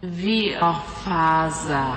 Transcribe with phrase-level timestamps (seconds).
[0.00, 1.96] Viorfaza.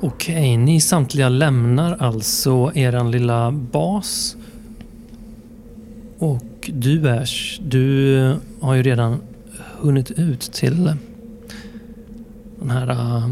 [0.00, 4.36] Okej, ni samtliga lämnar alltså eran lilla bas.
[6.18, 9.20] Och du Ash, du eh, har ju redan
[9.80, 10.92] hunnit ut till
[12.58, 12.90] den här...
[12.90, 13.30] Eh,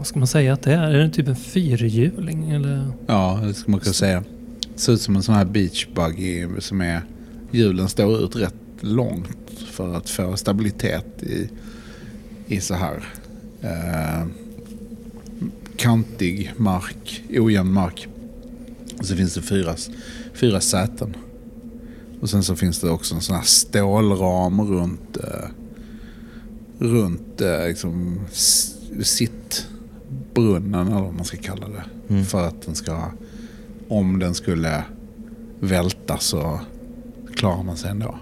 [0.00, 0.90] vad ska man säga att det är?
[0.90, 2.92] Är det typ en fyrhjuling eller?
[3.06, 4.24] Ja, det ska man kunna säga.
[4.76, 7.04] Ser ut som en sån här beach buggy som är...
[7.50, 11.48] Hjulen står ut rätt långt för att få stabilitet i,
[12.46, 13.04] i så här
[13.62, 14.26] eh,
[15.76, 18.08] kantig mark, ojämn mark.
[18.98, 19.74] Och så finns det fyra,
[20.34, 21.16] fyra säten.
[22.20, 25.48] Och sen så finns det också en sån här stålram runt, eh,
[26.78, 28.20] runt eh, liksom,
[29.02, 29.66] sitt
[30.40, 31.84] sittbrunnen eller vad man ska kalla det.
[32.08, 32.24] Mm.
[32.24, 33.12] För att den ska,
[33.88, 34.84] om den skulle
[35.60, 36.60] välta så
[37.34, 38.14] klarar man sig ändå.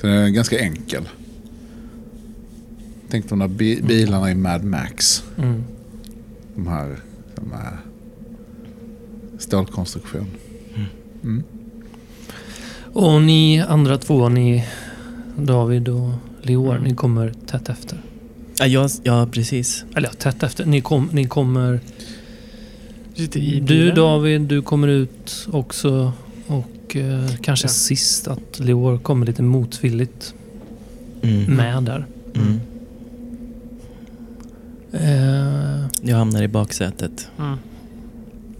[0.00, 1.08] Så den är ganska enkel.
[3.10, 5.22] Tänk de där bi- bilarna i Mad Max.
[5.38, 5.64] Mm.
[6.54, 6.96] De här
[7.34, 7.78] som är
[9.38, 10.26] stålkonstruktion.
[11.22, 11.42] Mm.
[12.92, 14.64] Och ni andra två, ni
[15.36, 16.10] David och
[16.42, 17.98] Leor, ni kommer tätt efter.
[18.58, 19.84] Ja, jag, ja precis.
[19.96, 20.66] Eller ja, tätt efter.
[20.66, 21.80] Ni, kom, ni kommer...
[23.60, 23.90] Du.
[23.92, 26.12] David, du kommer ut också.
[26.46, 27.70] Och eh, kanske Ja.
[27.72, 30.34] sist att Leor kommer lite motvilligt
[31.22, 31.44] Mm.
[31.56, 32.06] med där.
[32.34, 32.60] Mm.
[34.92, 37.28] Eh, Jag hamnar i baksätet.
[37.38, 37.58] Mm.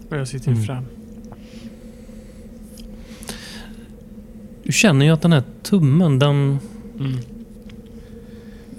[0.09, 0.63] Och jag sitter Mm.
[0.65, 0.85] fram.
[4.63, 6.59] du känner ju att den här tummen, den...
[6.99, 7.17] Mm.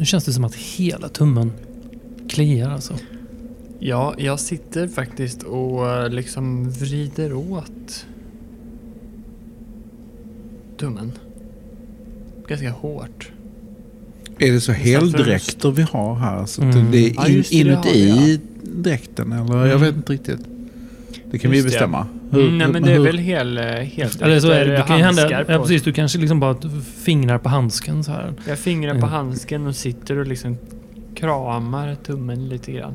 [0.00, 1.52] Nu känns det som att hela tummen
[2.28, 2.94] kliar alltså.
[3.78, 8.06] Ja, jag sitter faktiskt och eh, liksom vrider åt
[10.76, 11.12] tummen.
[12.48, 13.30] Ganska hårt.
[14.38, 16.46] Är det så heldräkter vi har här?
[16.46, 16.90] Så att Mm.
[16.90, 19.56] det är Ja, in, just det, det har inuti dräkten eller?
[19.56, 19.80] Jag Mm.
[19.80, 20.40] vet inte riktigt.
[21.30, 22.04] Det kan vi Just det.
[22.30, 22.46] Bestämma.
[22.46, 24.82] Mm, nej, men det är hur- väl hel, eh, helt Eller så är det, det
[24.86, 26.56] kan hända, ja, precis, du kanske liksom bara
[27.04, 28.32] fingrar på handsken så här.
[28.48, 29.08] Jag fingrar på Mm.
[29.10, 30.58] handsken och sitter och liksom
[31.14, 32.94] kramar tummen lite grann.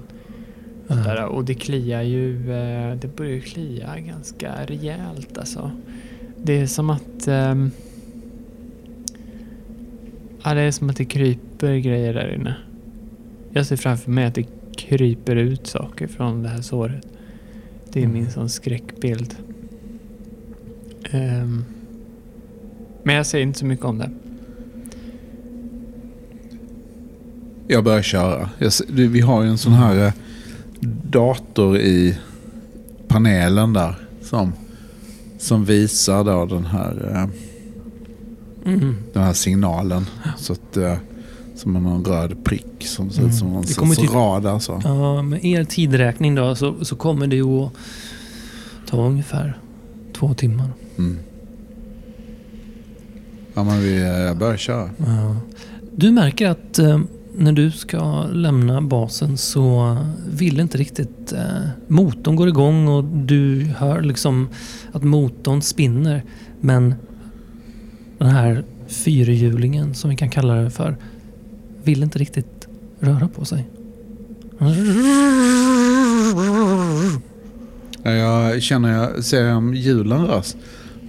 [0.88, 5.72] Där, och det kliar ju, eh, det börjar klia ganska rejält alltså.
[6.44, 7.28] Det är som att...
[7.28, 7.72] ehm,
[10.44, 12.56] ja, det är som att det kryper grejer där inne.
[13.54, 14.46] Jag ser framför mig att det
[14.78, 17.08] kryper ut saker från det här såret.
[17.96, 19.36] Det är min sån skräckbild.
[21.12, 21.64] Ehm,
[23.04, 24.10] men jag säger inte så mycket om det.
[27.68, 28.50] Jag börjar köra.
[28.58, 30.14] Jag, vi har ju en sån här eh,
[31.10, 32.18] dator i
[33.08, 33.96] panelen där.
[34.22, 34.54] Som,
[35.38, 37.30] som visar då den här, eh,
[38.74, 38.96] Mm.
[39.14, 40.06] den här signalen.
[40.38, 40.98] Så att, eh,
[41.74, 43.32] som en röd prick som ser Mm.
[43.32, 44.60] ut som en sorts kommer typ- radar.
[44.60, 44.82] Så.
[44.84, 47.72] Ja, med er tidräkning då så, så kommer det ju att
[48.90, 49.58] ta ungefär
[50.14, 50.70] två timmar.
[50.98, 51.18] Mm.
[53.54, 54.90] Ja, men vi, jag börjar köra.
[54.98, 55.36] Ja.
[55.96, 57.00] Du märker att eh,
[57.38, 59.98] när du ska lämna basen så
[60.32, 64.50] vill inte riktigt eh, motorn går igång och du hör liksom
[64.92, 66.24] att motorn spinner.
[66.62, 66.96] Men
[68.18, 70.98] den här fyrhjulingen som vi kan kalla det för
[71.86, 72.68] vill inte riktigt
[73.00, 73.66] röra på sig.
[78.04, 80.44] Ja, Jag känner, jag ser om hjulen rör,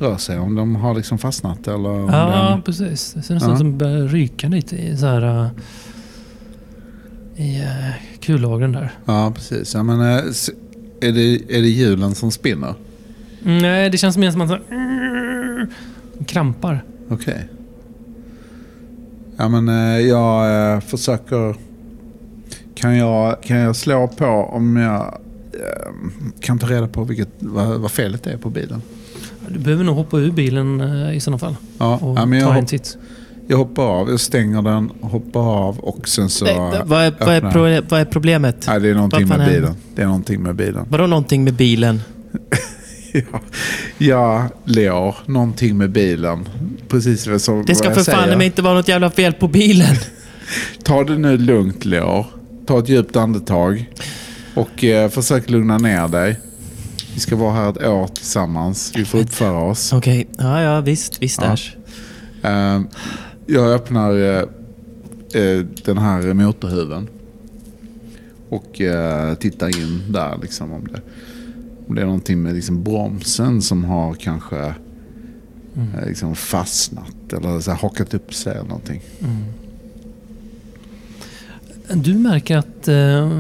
[0.01, 0.39] rör sig.
[0.39, 3.13] Om de har liksom fastnat eller om Ja, den, precis.
[3.13, 3.57] Det ser nästan Ja.
[3.59, 5.45] som det börjar ryka lite i så här...
[7.37, 8.93] eh, I uh, kullagren där.
[9.05, 9.75] Ja, precis.
[9.75, 10.25] Ja, men, eh,
[11.01, 12.75] är, det, är det hjulen som spinner?
[13.45, 15.67] Mm, Nej, det känns mer som att man så här,
[16.27, 16.85] krampar.
[17.09, 17.49] Okej.
[19.37, 21.57] Ja, men eh, jag eh, försöker...
[22.75, 25.19] Kan jag, kan jag slå på om jag
[25.53, 25.93] eh,
[26.41, 28.83] kan ta reda på vilket, vad, vad felet är på bilen?
[29.49, 30.81] Du behöver nog hoppa ur bilen
[31.15, 31.57] i sådana fall.
[31.79, 32.97] Ja, Och ja men jag, ta en titt.
[33.47, 34.11] jag hoppar av.
[34.11, 36.45] Jag stänger den, hoppar av och sen så...
[36.45, 37.51] Nej, vad, är, vad, är öppnar.
[37.51, 38.65] pro, vad är problemet?
[38.69, 39.75] Nej, det är någonting med bilen.
[39.95, 40.87] Det är någonting med bilen.
[40.89, 42.01] Vadå någonting med bilen?
[43.13, 43.41] Ja,
[43.99, 46.49] ja Leo, någonting med bilen.
[46.89, 49.97] Precis som Det ska för fan mig inte vara något jävla fel på bilen.
[50.83, 52.27] Ta det nu lugnt Leo.
[52.67, 53.93] Ta ett djupt andetag.
[54.55, 56.41] Och eh, försök lugna ner dig.
[57.15, 58.93] Vi ska vara här ett år tillsammans.
[58.97, 59.93] Vi får uppföra oss.
[59.93, 61.53] Okej, ja ja visst, visst Ja.
[61.53, 61.77] Ash.
[62.43, 62.81] Eh,
[63.47, 64.43] jag öppnar eh,
[65.43, 67.09] eh, den här motorhuven.
[68.49, 71.01] Och eh, tittar in där liksom om det,
[71.89, 74.75] om det är någonting med liksom bromsen som har kanske
[75.77, 79.01] eh, liksom fastnat eller så här hakat upp sig eller någonting.
[81.95, 82.89] Du märker att...
[82.89, 83.31] Eh,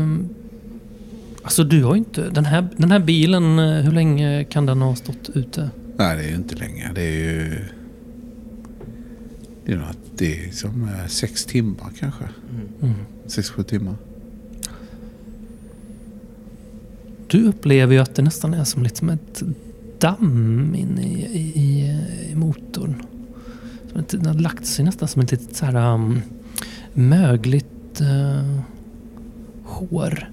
[1.42, 2.30] alltså du har ju inte...
[2.30, 5.70] Den här, den här bilen, eh, hur länge kan den ha stått ute?
[5.96, 6.90] Nej, det är ju inte länge.
[6.94, 7.64] Det är ju...
[9.64, 12.24] Det är, något, det är som eh, sex timmar kanske.
[12.82, 12.94] Mm.
[13.26, 13.94] Sex, sju timmar.
[17.26, 19.42] Du upplever ju att det nästan är som lite som ett
[19.98, 21.87] damm inne i, i,
[22.31, 23.02] i, motorn.
[23.90, 26.22] Som ett, den har lagt sig nästan som ett litet så här um,
[26.93, 28.60] mögligt uh,
[29.64, 30.31] hår.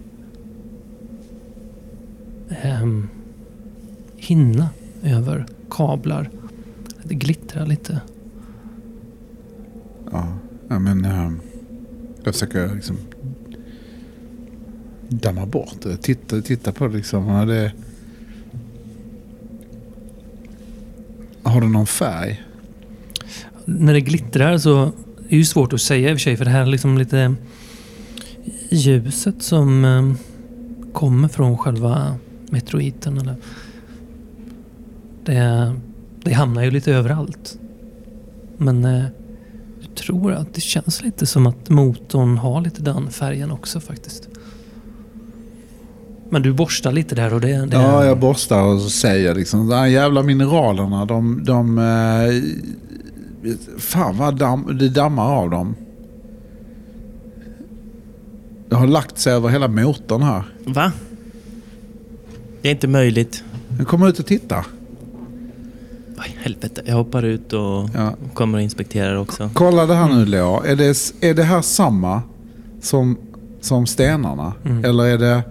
[2.84, 3.10] Um,
[4.16, 4.70] hinna
[5.04, 6.30] över kablar.
[7.04, 8.02] Det glittrar lite.
[10.12, 10.38] Ja,
[10.68, 11.32] ja men eh,
[12.24, 12.98] jag försöker liksom
[15.10, 15.98] damma bort det.
[15.98, 17.48] Titta, titta på det liksom.
[17.48, 17.72] Det,
[21.44, 22.44] har den någon färg?
[23.66, 24.92] När det glittrar så är
[25.30, 27.36] det ju svårt att säga i och för sig för det här är liksom lite
[28.70, 30.14] ljuset som eh,
[30.94, 32.16] kommer från själva
[32.50, 33.18] meteoriten.
[33.18, 33.36] Eller
[35.24, 35.74] det,
[36.24, 37.58] det hamnar ju lite överallt.
[38.58, 39.06] Men eh,
[39.82, 44.30] jag tror att det känns lite som att motorn har lite den färgen också faktiskt.
[46.34, 47.66] Men du borstar lite där och det...
[47.66, 51.44] det Ja, jag borstar och så säger jag liksom, de här jävla mineralerna, de...
[51.44, 55.76] de eh, fan vad damm, det dammar av dem.
[58.70, 60.44] Det har lagt sig över hela motorn här.
[60.66, 60.92] Va?
[62.62, 63.44] Det är inte möjligt.
[63.78, 64.66] Jag kommer ut och titta.
[66.18, 66.82] Vad i helvete.
[66.86, 68.14] Jag hoppar ut och Ja.
[68.34, 69.50] kommer och inspekterar också.
[69.54, 70.64] Kolla det här nu Leo.
[70.64, 72.22] Är det, är det här samma
[72.82, 73.18] som,
[73.62, 74.54] som stenarna?
[74.66, 74.86] Mm.
[74.86, 75.42] Eller är det...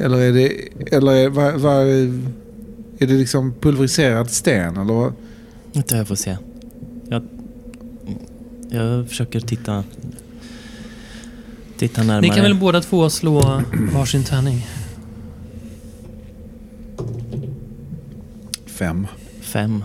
[0.00, 0.68] Eller är det...
[0.96, 1.86] Eller är, vad, vad,
[2.98, 4.76] är det liksom pulveriserad sten?
[4.76, 5.12] Eller vad?
[5.88, 6.36] Jag får se.
[7.08, 7.22] Jag,
[8.70, 9.84] jag försöker titta,
[11.78, 12.20] titta närmare.
[12.20, 13.62] Ni kan väl båda två slå
[13.94, 14.66] varsin tärning?
[18.66, 19.06] Fem.
[19.40, 19.84] Fem.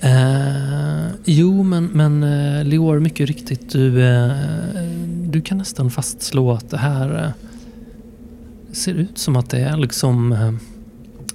[0.00, 3.72] Eh, jo, men, men eh, Leor, mycket riktigt.
[3.72, 4.32] Du, eh,
[5.24, 7.30] du kan nästan fastslå att det här eh,
[8.72, 10.52] ser ut som att det är liksom eh,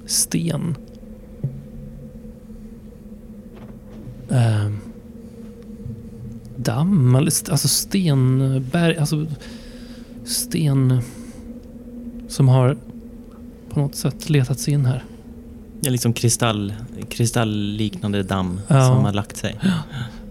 [0.05, 0.75] sten.
[4.29, 4.69] Eh,
[6.55, 9.25] damm, alltså stenberg, alltså
[10.25, 11.01] sten
[12.27, 12.77] som har
[13.69, 15.03] på något sätt letat sig in här.
[15.85, 16.73] Är liksom kristall,
[17.09, 18.87] kristallliknande damm Ja.
[18.87, 19.59] som har lagt sig.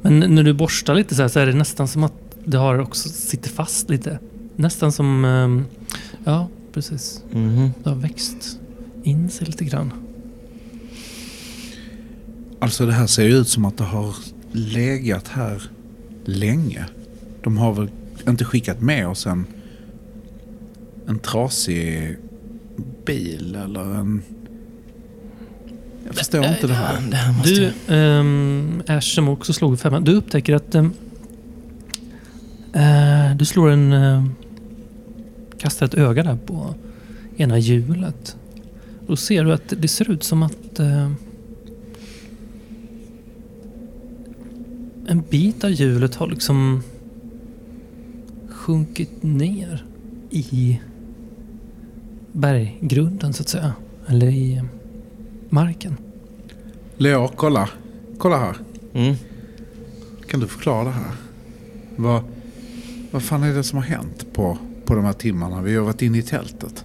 [0.03, 2.13] Men när du borstar lite så här så är det nästan som att
[2.45, 4.19] det har också sitter fast lite.
[4.57, 5.25] Nästan som...
[5.25, 5.65] ehm,
[6.25, 7.23] Ja, precis.
[7.31, 7.71] Mhm.
[7.83, 8.59] Det har växt
[9.03, 9.93] in sig lite grann.
[12.59, 14.15] Alltså det här ser ju ut som att det har
[14.53, 15.63] legat här
[16.25, 16.85] länge.
[17.43, 17.91] De har väl
[18.29, 19.47] inte skickat med oss en,
[21.07, 22.17] en trasig
[23.07, 24.23] bil eller en...
[26.07, 27.01] Jag förstår inte det här.
[27.11, 30.05] Det här måste Du, um, Ash som också slog femman.
[30.05, 30.93] Du upptäcker att ehm,
[32.73, 33.93] eh, du slår en...
[33.93, 34.25] Uh,
[35.63, 36.75] kastar ett öga där på
[37.37, 38.37] ena hjulet.
[39.07, 41.11] Då ser du att det ser ut som att eh,
[45.07, 46.83] en bit av hjulet har liksom
[48.49, 49.85] sjunkit ner
[50.31, 50.81] i
[52.33, 53.73] berggrunden så att säga.
[54.07, 54.63] Eller i
[55.49, 55.97] marken.
[56.97, 57.69] Leo, kolla.
[58.19, 58.57] Kolla här.
[58.93, 59.15] Mm.
[60.27, 61.13] Kan du förklara det här?
[61.97, 62.23] Vad,
[63.11, 64.59] vad fan är det som har hänt på,
[64.93, 65.63] på de här timmarna?
[65.63, 66.85] Vi har varit inne i tältet.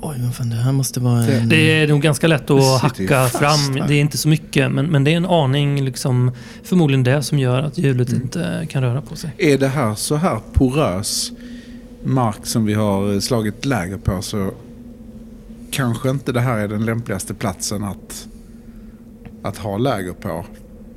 [0.00, 1.48] Oj, vad fan det här måste vara en...
[1.48, 3.74] Det är nog ganska lätt att hacka fram.
[3.74, 3.88] där.
[3.88, 6.30] Det är inte så mycket, men, men det är en aning liksom
[6.62, 8.22] förmodligen det som gör att hjulet Mm.
[8.22, 9.30] inte kan röra på sig.
[9.38, 11.32] Är det här så här porös
[12.04, 14.50] mark som vi har slagit läger på så
[15.70, 18.28] kanske inte det här är den lämpligaste platsen att,
[19.42, 20.44] att ha läger på.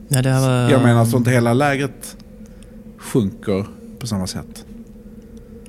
[0.08, 0.72] Nej, det här var...
[0.72, 2.18] Jag menar så inte hela lägret
[2.98, 3.66] sjunker
[4.00, 4.66] på samma sätt.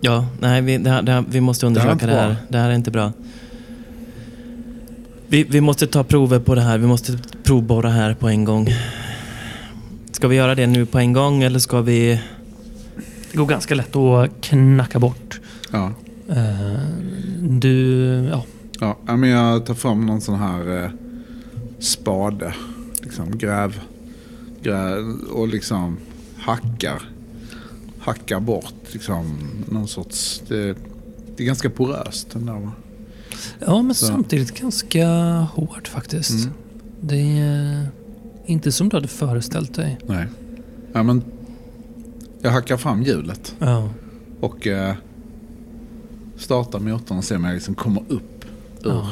[0.01, 2.37] Ja, nej, vi, det här, det här, vi måste Det här är undersöka det här.
[2.49, 3.13] Det här är inte bra.
[5.29, 6.79] Vi, vi måste ta prover på det här.
[6.79, 8.69] Vi måste provborra här på en gång.
[10.13, 12.21] Ska vi göra det nu på en gång eller ska vi...
[13.33, 15.41] Det går ganska lätt att knacka bort.
[15.73, 15.93] Ja.
[16.29, 16.81] Eh,
[17.49, 18.45] Du, ja.
[18.81, 20.91] Ja, ja, men jag tar fram någon sån här eh,
[21.79, 22.55] spade.
[23.03, 23.81] Liksom gräv,
[24.63, 25.97] gräv och liksom
[26.39, 27.03] hackar.
[28.01, 29.39] Hackar bort liksom
[29.71, 30.43] någon sorts...
[30.49, 30.77] Det,
[31.37, 32.73] det är ganska poröst den där va?
[33.59, 34.07] Ja, men Så.
[34.07, 35.07] samtidigt ganska
[35.55, 36.31] hårt faktiskt.
[36.45, 36.53] Mm.
[37.01, 37.87] Det är
[38.47, 39.99] inte som du hade föreställt dig.
[40.07, 40.27] Nej.
[40.93, 41.23] Ja, men
[42.43, 43.89] jag hackar fram hjulet Ja.
[44.41, 44.95] och eh,
[46.37, 48.45] startar motorn och ser om jag liksom kommer upp
[48.85, 49.11] ur, Ja.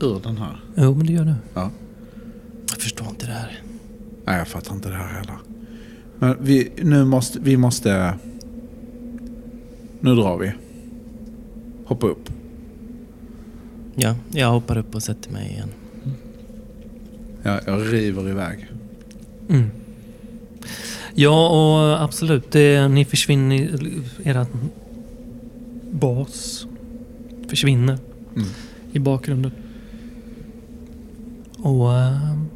[0.00, 0.60] ur den här.
[0.76, 1.34] Jo, men det gör du.
[2.70, 3.62] Jag förstår inte det här.
[4.24, 5.36] Nej, jag fattar inte det här heller.
[6.18, 8.14] Men vi, nu måste, vi måste...
[10.00, 10.52] Nu drar vi.
[11.84, 12.30] Hoppa upp.
[13.94, 15.68] Ja, jag hoppar upp och sätter mig igen.
[17.42, 18.66] Jag, jag river iväg.
[19.48, 19.70] Mm.
[21.14, 22.52] Ja, och absolut.
[22.52, 23.78] Det, ni försvinner...
[24.24, 24.46] Era
[25.90, 26.66] bas
[27.48, 27.98] försvinner
[28.36, 28.48] Mm.
[28.92, 29.52] i bakgrunden.
[31.58, 31.94] Och...
[31.94, 32.47] ehm,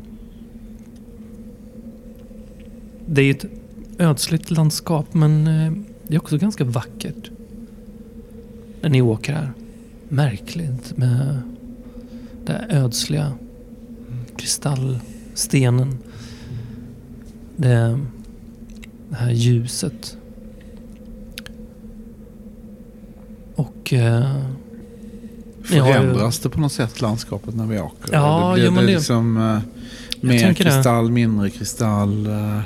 [3.07, 3.45] det är ett
[3.99, 5.73] ödsligt landskap, men eh,
[6.09, 7.31] det är också ganska vackert.
[8.81, 9.53] När ni åker här.
[10.09, 11.43] Märkligt med
[12.47, 13.33] det här ödsliga
[14.37, 15.99] kristallstenen.
[17.57, 17.99] Det,
[19.09, 20.17] det här ljuset.
[23.55, 23.93] Och...
[23.93, 28.13] Eh, har ju- Förändras det på något sätt landskapet när vi åker?
[28.15, 29.59] Ja, det blir jo, men det det- liksom eh,
[30.21, 30.71] mer tänker det.
[30.71, 32.27] kristall, mindre kristall.
[32.27, 32.61] eh,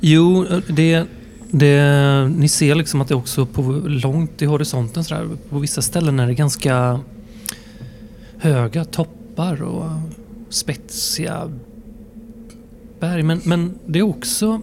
[0.00, 1.06] Jo, det,
[1.50, 6.20] det, ni ser liksom att det också på långt i horisonten sådär, på vissa ställen
[6.20, 7.00] är det ganska
[8.38, 9.90] höga toppar och
[10.48, 11.50] spetsiga
[13.00, 13.22] berg.
[13.22, 14.60] Men, men det är också...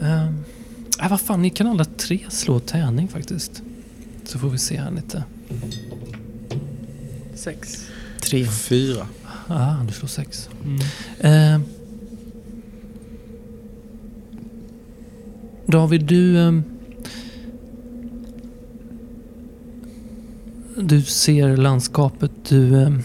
[0.00, 0.26] Eh,
[1.02, 3.62] äh, vad fan, ni kan alla tre slå tärning faktiskt.
[4.24, 5.24] Så får vi se här lite.
[7.34, 7.86] Sex.
[8.20, 8.46] Tre.
[8.46, 9.06] Fyra.
[9.46, 10.48] Ah, du slår sex.
[10.64, 11.54] Mm.
[11.54, 11.60] Eh,
[15.70, 16.38] David, du...
[16.38, 16.62] ehm,
[20.76, 22.82] du ser landskapet, du...
[22.82, 23.02] ehm,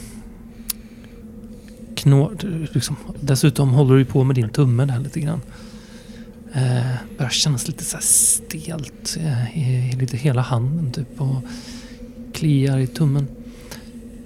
[1.95, 5.41] knå, du liksom, dessutom håller du på med din tumme där lite grann.
[6.53, 11.35] Eh, börjar kännas lite så stelt eh, i, i lite hela handen typ och
[12.33, 13.27] kliar i tummen.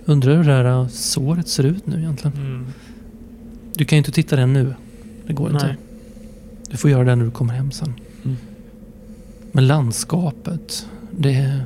[0.05, 2.37] Undrar hur det här eh, såret ser ut nu egentligen.
[2.37, 2.65] Mm.
[3.73, 4.73] Du kan ju inte titta den nu.
[5.27, 5.65] Det går inte.
[5.65, 5.75] Nej.
[6.69, 7.93] Du får göra det när du kommer hem sen.
[9.51, 10.87] Men landskapet,
[11.17, 11.63] det...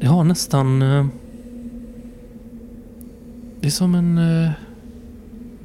[0.00, 0.82] Det har nästan...
[0.82, 1.06] eh,
[3.60, 4.50] Det är som en eh,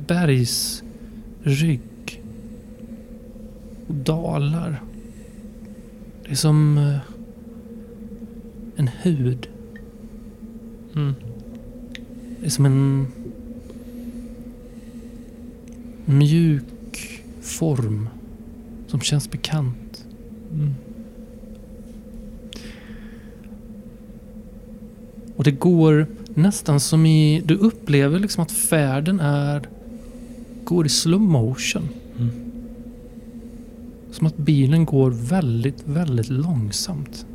[0.08, 1.82] bergsrygg.
[3.88, 4.82] Och dalar.
[6.24, 6.98] Det är som eh,
[8.76, 9.48] en hud.
[10.96, 11.14] Mm.
[12.40, 13.08] Det är som en
[16.06, 18.10] mjuk form
[18.92, 20.06] som känns bekant.
[20.54, 20.76] Mm.
[25.36, 27.42] Och det går nästan som i...
[27.46, 29.70] Du upplever liksom att färden är...
[30.64, 31.90] Går i slow motion.
[32.20, 32.32] Mm.
[34.12, 37.26] Som att bilen går väldigt, väldigt långsamt.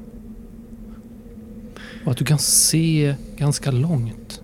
[2.05, 4.43] Och att du kan se ganska långt.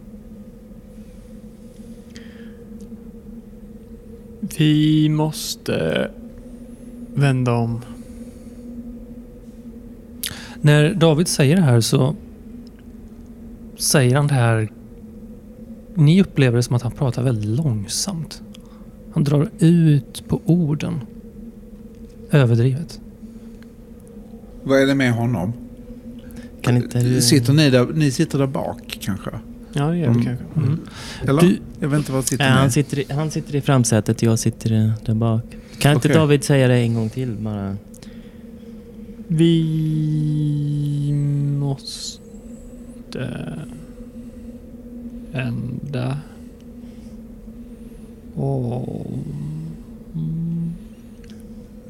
[4.58, 6.10] Vi måste
[7.14, 7.80] vända om.
[10.60, 12.14] När David säger det här så
[13.76, 14.68] säger han det här...
[15.94, 18.42] Ni upplever det som att han pratar väldigt långsamt.
[19.14, 21.00] Han drar ut på orden.
[22.30, 23.00] Överdrivet.
[24.62, 25.52] Vad är det med honom?
[26.60, 27.22] Kan inte.
[27.22, 29.30] Sitter ni, där, ni sitter där bak kanske?
[29.72, 30.24] Ja, det gör vi Mm.
[30.24, 30.44] kanske.
[30.56, 30.80] Mm.
[31.28, 31.40] Eller?
[31.42, 32.50] Du- Jag vet inte var sitter ni?
[32.50, 35.44] han, sitter i, han sitter i framsätet och jag sitter där bak.
[35.82, 36.08] Kan inte.
[36.08, 37.76] David säga det en gång till bara?
[39.28, 41.12] Vi
[41.58, 42.18] måste
[45.32, 46.18] vända
[48.34, 49.14] om.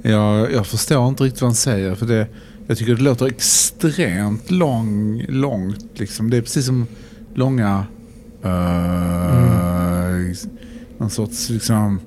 [0.02, 1.94] Jag, jag förstår inte riktigt vad han säger.
[1.94, 2.26] För det,
[2.66, 5.98] jag tycker det låter extremt lång, långt.
[5.98, 6.30] Liksom.
[6.30, 6.86] Det är precis som
[7.34, 7.86] långa...
[8.44, 9.92] Uh,
[10.98, 12.00] Någon sorts liksom,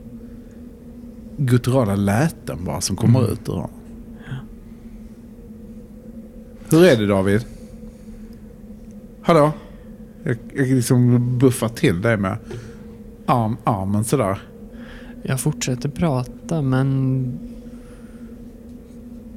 [1.38, 3.32] gutturala läten bara som kommer Mm.
[3.32, 3.70] ut ur honom.
[6.70, 7.46] Hur är det David?
[9.22, 9.52] Hallå?
[10.24, 12.38] Jag, jag liksom buffar till dig med
[13.26, 14.38] arm, armen sådär.
[15.24, 17.24] Jag fortsätter prata men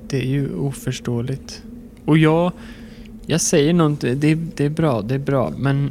[0.08, 1.62] det är ju oförståeligt.
[2.04, 2.52] Och jag,
[3.26, 5.90] jag säger någonting, det, det är bra, det är bra men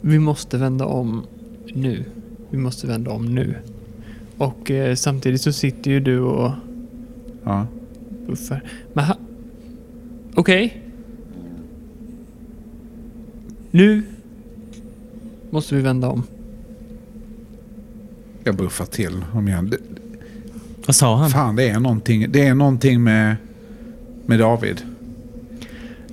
[0.00, 1.22] vi måste vända om
[1.74, 2.04] nu.
[2.50, 3.56] Vi måste vända om nu.
[4.38, 6.50] Och eh, samtidigt så sitter ju du och
[7.44, 7.66] Ja.
[8.26, 8.62] buffar.
[8.92, 9.16] Men ha...
[10.34, 10.82] Okej.
[13.70, 14.02] Nu
[15.50, 16.22] måste vi vända om.
[18.44, 19.70] Jag buffar till om igen.
[19.70, 19.76] Det,
[20.86, 21.30] Vad sa han?
[21.30, 23.36] fan, det är någonting, det är någonting med,
[24.26, 24.82] med David.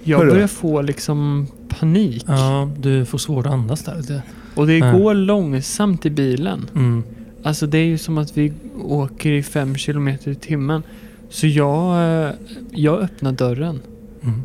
[0.03, 0.29] Jag Hörru.
[0.31, 2.25] börjar få liksom panik.
[2.27, 4.23] Ja, du får svårt att andas där lite.
[4.55, 4.91] Och det Ja.
[4.97, 6.65] går långsamt i bilen.
[6.75, 7.03] Mm.
[7.43, 10.83] Alltså det är ju som att vi åker i fem kilometer i timmen.
[11.29, 11.95] Så jag,
[12.25, 12.31] eh,
[12.71, 13.79] jag öppnar dörren
[14.23, 14.41] Mm.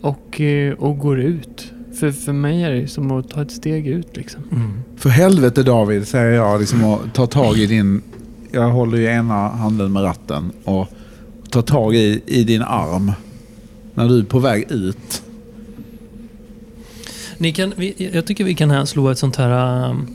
[0.00, 1.72] och, eh, och går ut.
[2.00, 4.42] För, för mig är det som att ta ett steg ut liksom.
[4.52, 4.72] Mm.
[4.96, 8.02] För helvete David, säger jag liksom och tar tag i din...
[8.52, 10.88] Jag håller ju ena handen med ratten och
[11.50, 13.12] tar tag i, i din arm.
[13.94, 15.22] När du är på väg ut.
[17.38, 19.88] Ni kan, jag tycker vi kan här slå ett sånt här...
[19.90, 20.06] um,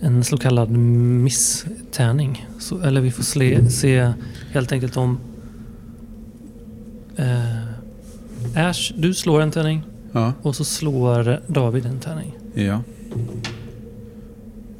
[0.00, 2.46] En så kallad misstärning.
[2.58, 4.12] Så, eller vi får se, se
[4.52, 5.18] helt enkelt om...
[7.18, 10.32] Uh, Ash, du slår en tärning Ja.
[10.42, 12.32] och så slår David en tärning.
[12.54, 12.82] ja.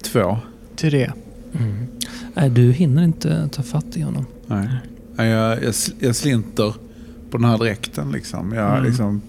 [0.02, 0.38] Två.
[0.74, 1.12] Det.
[1.58, 1.86] Mm.
[2.34, 4.26] Nej, du hinner inte ta fatt i honom.
[4.46, 4.68] Nej.
[5.16, 6.74] Nej, Jag, jag, jag slinter
[7.30, 8.52] på den här dräkten liksom.
[8.52, 8.84] Jag, Mm.
[8.84, 9.20] liksom,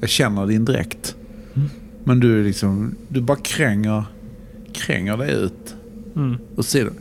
[0.00, 1.14] jag känner din dräkt.
[1.54, 1.68] Mm.
[2.04, 4.04] Men du, är liksom, du bara kränger,
[4.76, 5.74] kränger dig ut.
[6.16, 6.38] Mm.
[6.56, 6.94] Och sidan,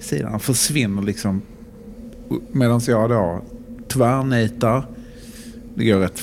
[0.00, 1.42] sidan försvinner liksom.
[2.52, 3.42] Medan jag då
[3.88, 4.86] tvärnitar.
[5.74, 6.22] Det går rätt,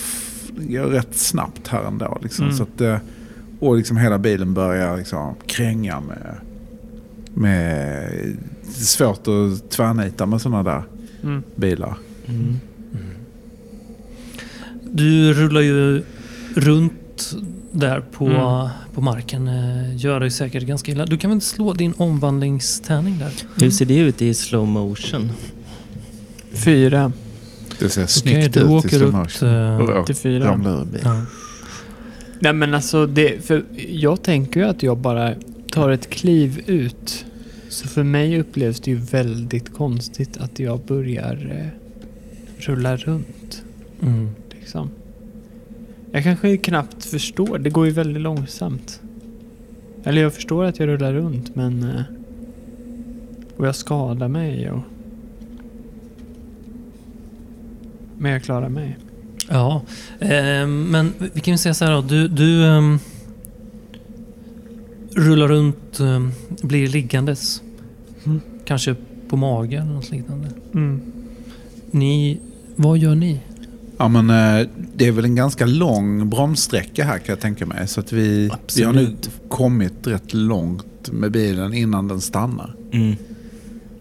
[0.58, 2.18] det går rätt snabbt här ändå.
[2.22, 2.46] Liksom.
[2.46, 2.58] Mm.
[2.58, 2.98] Så att, eh,
[3.60, 6.36] och liksom hela bilen börjar liksom kränga med...
[7.34, 8.10] med
[8.62, 10.84] det är svårt att tvärnita med sådana där
[11.24, 11.44] Mm.
[11.56, 11.98] bilar.
[12.26, 12.56] Mm.
[14.84, 16.04] Du rullar ju
[16.56, 17.36] runt
[17.72, 18.68] där på, Mm.
[18.94, 19.48] på marken.
[19.48, 21.06] eh, Gör dig säkert ganska illa.
[21.06, 23.32] Du kan väl slå din omvandlingstärning där?
[23.64, 25.32] Hur ser det ut i slow motion?
[26.54, 27.12] Fyra
[27.80, 29.50] Det ser snyggt du ut i åker slow motion.
[29.50, 30.60] eh, Och till fyra.
[31.04, 31.22] ja.
[32.40, 35.34] Nej men alltså, det, för jag tänker ju att jag bara
[35.72, 37.26] tar ett kliv ut.
[37.70, 41.68] Så för mig upplevs det ju väldigt konstigt att jag börjar eh,
[42.58, 43.62] rulla runt.
[44.02, 44.30] Mm.
[44.60, 44.90] Liksom.
[46.12, 49.02] Jag kanske knappt förstår, det går ju väldigt långsamt.
[50.04, 51.84] Eller jag förstår att jag rullar runt men...
[51.84, 52.02] eh,
[53.58, 54.80] Och jag skadar mig och...
[58.18, 58.98] Men jag klarar mig.
[59.50, 59.82] Ja,
[60.20, 62.02] eh, men vi kan ju säga så här då.
[62.02, 63.00] Du, du ehm,
[65.16, 67.62] rullar runt, ehm, blir liggandes.
[68.26, 68.40] Mm.
[68.66, 68.96] Kanske
[69.30, 70.48] på magen eller något liknande.
[70.74, 71.02] Mm.
[71.92, 72.40] Ni,
[72.76, 73.40] vad gör ni?
[74.02, 77.88] Ja, men eh, det är väl en ganska lång bromssträcka här kan jag tänka mig.
[77.88, 79.16] Så att vi, vi har nu
[79.50, 82.76] kommit rätt långt med bilen innan den stannar.
[82.92, 83.16] Mm.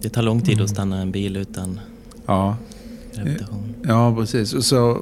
[0.01, 0.65] Det tar lång tid Mm.
[0.65, 1.81] att stanna en bil utan
[2.27, 2.57] Ja,
[3.15, 3.75] gravitation.
[3.83, 4.67] ja precis.
[4.67, 4.99] Så...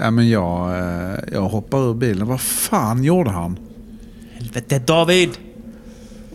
[0.00, 2.26] Ja, men jag, eh, jag hoppar ur bilen.
[2.26, 3.58] Vad fan gjorde han?
[4.32, 5.30] Helvete David!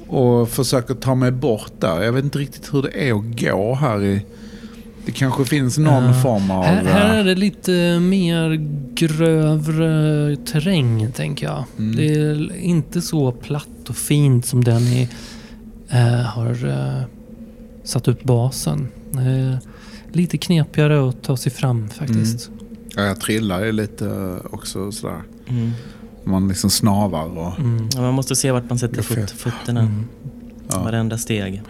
[0.07, 2.01] Och försöker ta mig bort där.
[2.01, 4.25] Jag vet inte riktigt hur det är att gå här i...
[5.05, 6.13] Det kanske finns någon Ja.
[6.13, 6.63] form av...
[6.63, 8.49] Här, här eh, är det lite mer
[8.95, 11.63] grövre terräng, tänker jag.
[11.77, 11.95] Mm.
[11.95, 15.09] Det är inte så platt och fint som den ni
[15.89, 17.03] eh, har eh,
[17.83, 18.87] satt upp basen.
[20.11, 22.49] Lite knepigare att ta sig fram faktiskt.
[22.95, 25.21] Ja, jag trillar ju lite också sådär.
[25.49, 25.71] Mm.
[26.23, 27.59] Man liksom snavar och...
[27.59, 27.89] Mm.
[27.95, 29.79] Ja, man måste se vart man sätter fot, fötterna.
[29.79, 30.05] Mm.
[30.69, 30.83] Ja.
[30.83, 31.61] Varenda steg.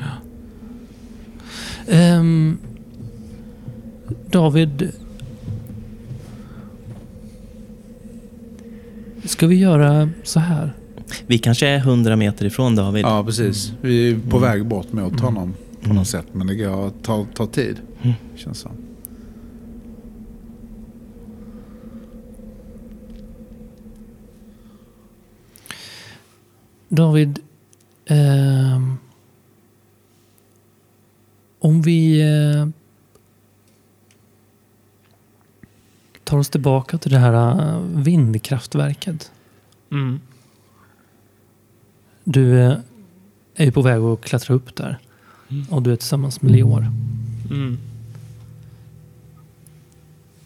[1.88, 2.58] Ehm,
[4.32, 4.92] David.
[9.26, 10.74] Ska vi göra så här?
[11.28, 13.06] Vi kanske är 100 meter ifrån David.
[13.06, 13.74] Ja, precis.
[13.82, 14.50] Vi är på Mm.
[14.50, 15.24] väg bort mot Mm.
[15.24, 15.98] honom på Mm.
[15.98, 16.26] något sätt.
[16.32, 17.78] Men det går att ta, ta tid.
[18.02, 18.14] Mm.
[18.36, 18.72] Känns som.
[26.90, 27.40] David.
[28.06, 28.98] ehm,
[31.60, 32.68] om vi eh,
[36.34, 39.32] tar oss tillbaka till det här eh, vindkraftverket.
[39.92, 40.20] Mm.
[42.24, 42.78] Du eh,
[43.56, 45.00] är ju på väg att klättra upp där.
[45.50, 45.66] Mm.
[45.70, 46.92] Och du är tillsammans med Leor.
[47.50, 47.78] Mm.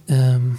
[0.08, 0.58] Ehm.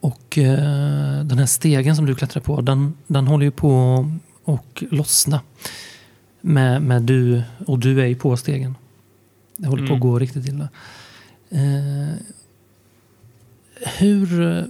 [0.00, 4.06] och eh, den här stegen som du klättrar på, den, den håller ju på
[4.44, 5.40] att lossna.
[6.40, 8.74] Med, med du, och du är ju på stegen.
[9.60, 10.00] Det håller på att Mm.
[10.00, 10.68] gå riktigt illa.
[11.50, 12.14] Eh,
[13.98, 14.64] hur, eh,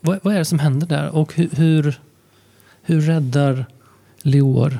[0.00, 1.08] vad, vad är det som händer där?
[1.10, 2.00] Och hur, hur,
[2.84, 3.66] Hur räddar
[4.22, 4.78] Leor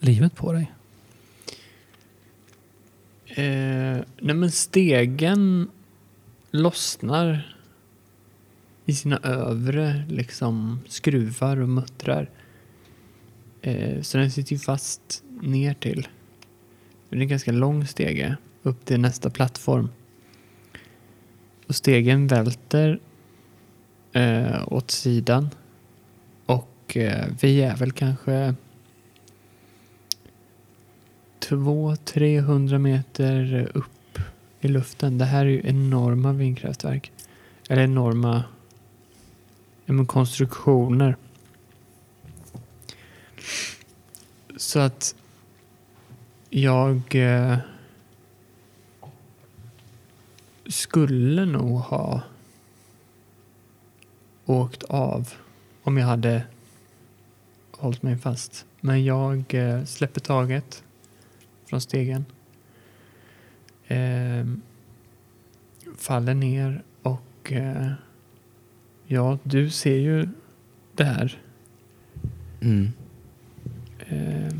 [0.00, 0.72] livet på dig?
[3.26, 5.68] Eh, nej men stegen
[6.50, 7.56] lossnar
[8.84, 12.30] i sina övre liksom skruvar och muttrar.
[13.62, 16.08] Eh, så den sitter ju fast ner till.
[17.08, 19.88] Det är en ganska lång stege upp till nästa plattform.
[21.66, 23.00] Och stegen välter
[24.12, 25.50] eh, åt sidan.
[26.46, 28.54] Och eh, vi är väl kanske
[31.40, 34.18] 200-300 meter upp
[34.60, 35.18] i luften.
[35.18, 37.12] Det här är ju enorma vindkraftverk.
[37.68, 38.44] Eller enorma
[39.86, 41.16] men konstruktioner.
[44.56, 45.14] Så att
[46.50, 47.58] jag eh,
[50.66, 52.22] skulle nog ha
[54.46, 55.32] åkt av
[55.82, 56.42] om jag hade
[57.72, 58.66] hållit mig fast.
[58.80, 60.84] Men jag eh, släpper taget
[61.66, 62.24] från stegen.
[63.86, 64.46] Eh,
[65.98, 67.92] faller ner och eh,
[69.06, 70.28] ja, du ser ju
[70.94, 71.38] det här.
[72.60, 72.92] Mm.
[74.08, 74.54] Eh,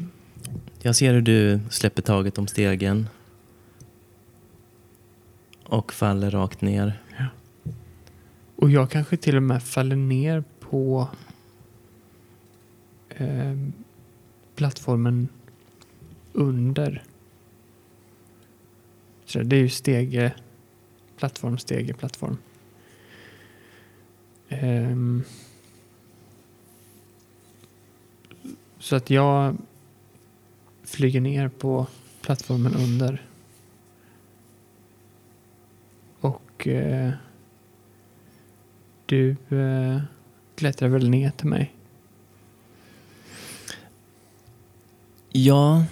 [0.83, 3.09] Jag ser hur du släpper taget om stegen
[5.67, 7.03] och faller rakt ner.
[8.57, 11.09] och jag kanske till och med faller ner på
[13.09, 13.57] eh,
[14.55, 15.29] plattformen
[16.33, 17.03] under.
[19.25, 20.33] Så det är ju stege,
[21.17, 22.39] plattform, stege, plattform.
[24.49, 24.97] Eh,
[28.79, 29.57] så att jag
[30.85, 31.87] flyger ner på
[32.23, 33.23] plattformen under.
[36.65, 37.13] Och eh,
[39.07, 40.01] du eh,
[40.55, 41.75] klättrar väl ner till mig.
[45.33, 45.85] Ja.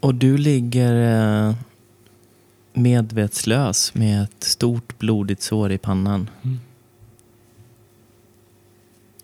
[0.00, 0.94] Och du ligger
[1.48, 1.54] eh,
[2.72, 6.30] medvetslös med ett stort blodigt sår i pannan.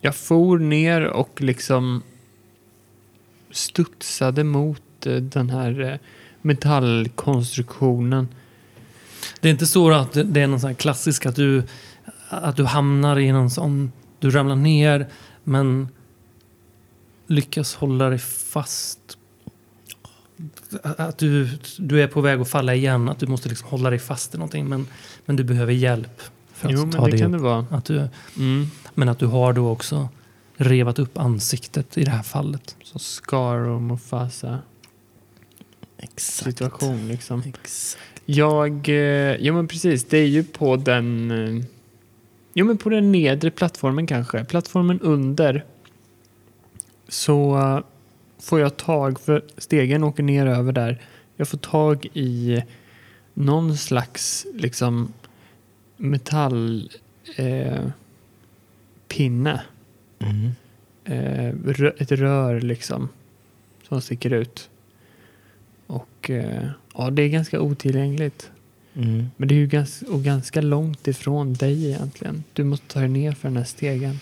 [0.01, 2.03] Jag for ner och liksom
[3.51, 5.99] studsade mot eh, den här eh,
[6.43, 8.29] metallkonstruktionen.
[9.41, 11.63] Det är inte så att det är någon sån här klassisk att du,
[12.29, 13.93] att du hamnar i någon sån...
[14.19, 15.09] Du ramlar ner
[15.45, 15.89] men
[17.27, 18.99] lyckas hålla dig fast.
[20.83, 23.09] Att du, du är på väg att falla igen.
[23.09, 24.69] Att du måste liksom hålla dig fast i någonting.
[24.69, 24.87] Men,
[25.27, 27.41] men du behöver hjälp för att Jo, ta men det dig kan upp.
[27.41, 27.67] det vara.
[27.71, 28.67] Att du, Mm.
[28.95, 30.09] men att du har då också
[30.57, 32.77] revat upp ansiktet i det här fallet.
[32.83, 34.59] Så Scar och Mufasa
[35.99, 36.45] Exakt.
[36.45, 37.43] situation liksom.
[37.47, 38.20] Exakt.
[38.27, 41.65] Jag, eh, ja men precis, det är ju på den, eh,
[42.53, 44.45] ja men på den nedre plattformen kanske.
[44.45, 45.65] Plattformen under.
[47.09, 47.83] Så
[48.39, 51.03] får jag tag, för stegen åker ner över där.
[51.37, 52.63] Jag får tag i
[53.35, 55.13] någon slags liksom
[55.97, 56.91] metall
[57.37, 57.85] eh.
[60.19, 60.51] Mm.
[61.05, 63.09] Eh, ett rör liksom
[63.89, 64.70] som sticker ut.
[65.91, 68.51] Och eh, ja, det är ganska otillgängligt.
[68.95, 69.31] Mm.
[69.37, 72.45] Men det är ju ganska, och ganska långt ifrån dig egentligen.
[72.53, 74.21] Du måste ta dig ner för den här stegen.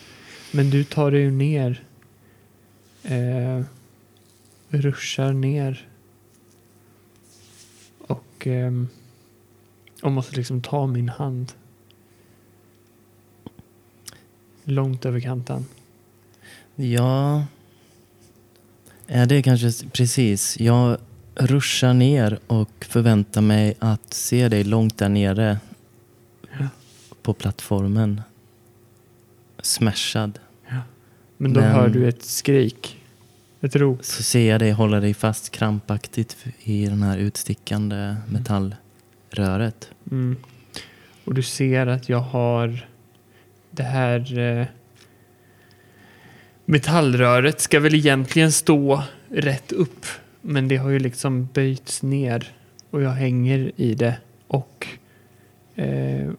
[0.52, 1.82] Men du tar dig ju ner.
[3.02, 3.62] Eh,
[4.68, 5.88] ruschar ner.
[7.98, 8.88] Och, ehm,
[10.02, 11.52] och måste liksom ta min hand.
[14.64, 15.66] Långt över kanten.
[16.76, 17.46] Ja,
[19.06, 20.60] ja, det är kanske precis.
[20.60, 20.98] Jag
[21.38, 25.58] ruschar ner och förväntar mig att se dig långt där nere
[26.58, 26.68] Ja.
[27.22, 28.22] på plattformen.
[29.62, 30.38] Smashad.
[31.36, 32.94] Men då Men- hör du ett skrik.
[33.60, 34.04] Ett rop.
[34.04, 39.90] Så ser jag dig hålla dig fast krampaktigt i den här utstickande metallröret.
[40.10, 40.36] Mm.
[41.24, 42.86] Och du ser att jag har
[43.70, 44.66] det här eh,
[46.64, 50.06] metallröret ska väl egentligen stå rätt upp.
[50.50, 52.52] Men det har ju liksom böjts ner
[52.90, 54.18] och jag hänger i det.
[54.46, 54.86] Och
[55.74, 56.30] eh,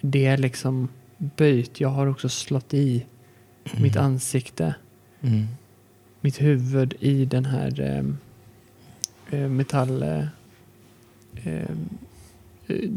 [0.00, 1.80] det är liksom böjt.
[1.80, 3.06] Jag har också slått i
[3.76, 4.74] mitt ansikte,
[5.22, 5.46] Mm.
[6.20, 8.04] mitt huvud i den här eh,
[9.40, 10.02] eh, metall...
[10.02, 10.24] Eh,
[11.44, 11.70] eh,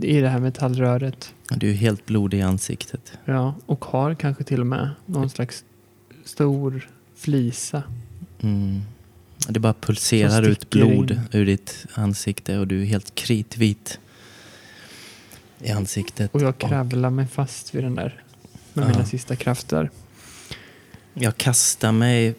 [0.02, 1.34] I det här metallröret.
[1.56, 3.18] Du är helt blodig i ansiktet.
[3.26, 5.64] Ja, och har kanske till och med någon slags
[6.24, 7.84] stor flisa.
[8.42, 8.82] Mm.
[9.48, 11.22] Det bara pulserar ut blod in.
[11.32, 14.00] ur ditt ansikte och du är helt kritvit
[15.60, 16.36] i ansiktet.
[16.36, 18.24] Och jag kravlar mig fast vid den där
[18.74, 18.90] med Ja.
[18.90, 19.90] mina sista krafter.
[21.14, 22.36] Jag kastar mig,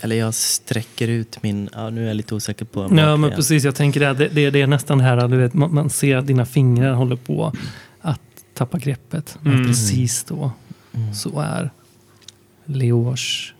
[0.00, 2.88] eller jag sträcker ut min, ja nu är jag lite osäker på.
[2.96, 3.64] Ja, men precis.
[3.64, 6.26] Jag tänker det, det, det är nästan det här, du vet, man, man ser att
[6.26, 7.52] dina fingrar håller på
[8.00, 8.20] att
[8.54, 9.38] tappa greppet.
[9.40, 9.66] Men Mm.
[9.66, 10.52] precis då
[10.94, 11.14] Mm.
[11.14, 11.70] så är
[12.64, 13.54] Leors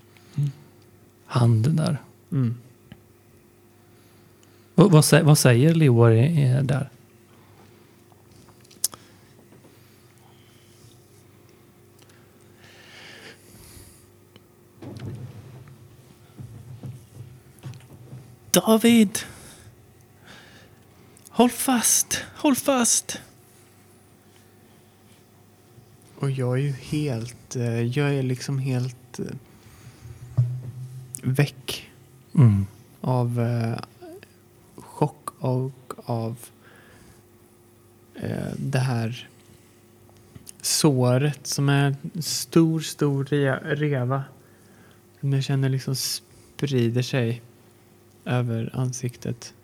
[1.27, 1.99] hand där.
[2.33, 2.55] Mm.
[4.81, 5.75] Vad, vad, sä- vad säger
[6.15, 6.89] är där?
[18.51, 19.19] David!
[21.31, 23.19] Håll fast, håll fast!
[26.19, 29.25] Och jag är ju helt, eh, jag är liksom helt eh,
[31.23, 31.87] väck
[32.35, 32.67] Mm.
[33.01, 33.79] av eh,
[35.41, 36.37] och av
[38.15, 39.29] eh, det här
[40.63, 44.25] såret som är en stor, stor re- reva.
[45.21, 47.43] Som jag känner liksom sprider sig
[48.25, 49.55] över ansiktet.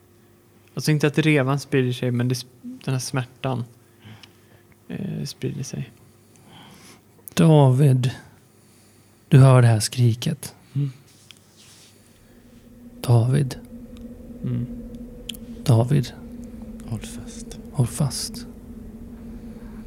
[0.74, 3.64] Alltså inte att revan sprider sig, men det, den här smärtan
[4.88, 5.90] eh, sprider sig.
[7.34, 8.10] David,
[9.28, 10.54] du hör det här skriket.
[10.74, 10.92] Mm.
[13.00, 13.56] David,
[14.42, 14.66] Mm.
[15.66, 16.06] David,
[16.86, 17.58] Håll fast.
[17.72, 18.46] håll fast.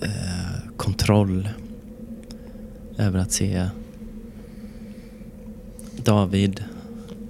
[0.00, 1.48] eh, kontroll
[2.96, 3.68] över att se
[5.96, 6.64] David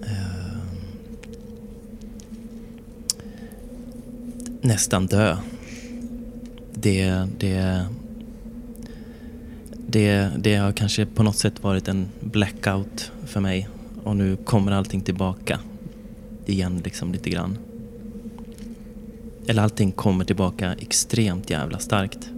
[0.03, 0.59] eh,
[4.61, 5.37] nästan dö.
[6.75, 7.87] Det, det,
[9.87, 13.69] det, det har kanske på något sätt varit en blackout för mig
[14.05, 15.61] och nu kommer allting tillbaka
[16.47, 17.59] igen liksom lite grann.
[19.47, 22.31] Eller allting kommer tillbaka extremt jävla starkt.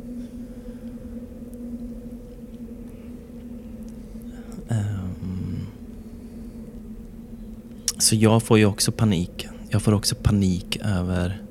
[7.99, 9.49] Så jag får ju också panik.
[9.71, 11.43] Jag får också panik över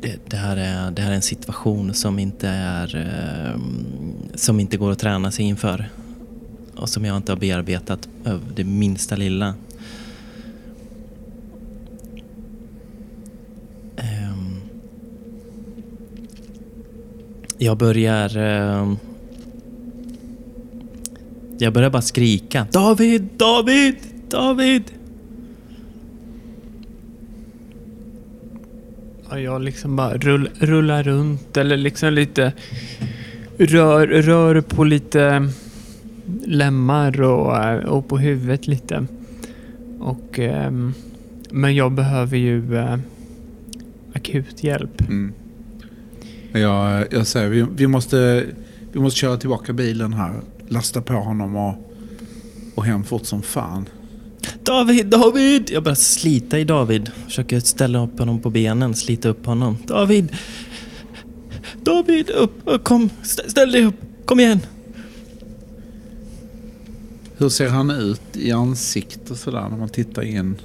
[0.00, 4.76] det, det, här är, det här är en situation som inte är ehm, som inte
[4.76, 5.88] går att träna sig inför.
[6.76, 9.54] Och som jag inte har bearbetat över det minsta lilla.
[13.96, 14.60] Ehm.
[17.58, 18.36] Jag börjar...
[18.36, 18.98] Ehm,
[21.58, 22.66] jag börjar bara skrika.
[22.72, 23.28] David!
[23.36, 23.96] David!
[24.30, 24.82] David!
[29.30, 32.52] Ja, jag liksom bara rull, rullar runt eller liksom lite
[33.58, 35.48] rör, rör på lite
[36.44, 39.06] lemmar och, eh, och på huvudet lite.
[40.00, 40.94] Och, ehm,
[41.50, 42.98] men jag behöver ju eh,
[44.14, 45.00] akut hjälp.
[45.00, 45.32] Mm.
[46.52, 48.44] Jag, jag säger, vi, vi, måste,
[48.92, 50.40] vi måste köra tillbaka bilen här.
[50.68, 51.74] Lasta på honom och,
[52.74, 53.88] och hem fort som fan.
[54.62, 55.70] David, David!
[55.70, 57.10] Jag börjar slita i David.
[57.24, 59.76] Försöker ställa upp honom på benen, slita upp honom.
[59.86, 60.32] David!
[61.82, 63.10] David, upp, upp kom!
[63.22, 63.94] Stä- Ställ dig upp!
[64.24, 64.60] Kom igen!
[67.36, 70.56] Hur ser han ut i ansiktet och sådär när man tittar in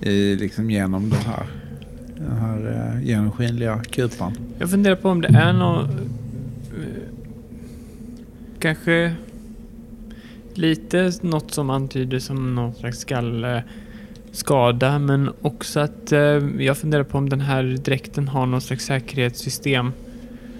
[0.00, 1.46] i, liksom genom den här,
[2.16, 4.32] den här eh, genomskinliga kupan?
[4.58, 6.05] Jag funderar på om det är någon...
[8.58, 9.14] Kanske
[10.54, 16.20] lite något som antyder som någon slags skallskada men också att eh,
[16.58, 19.92] jag funderar på om den här dräkten har någon slags säkerhetssystem.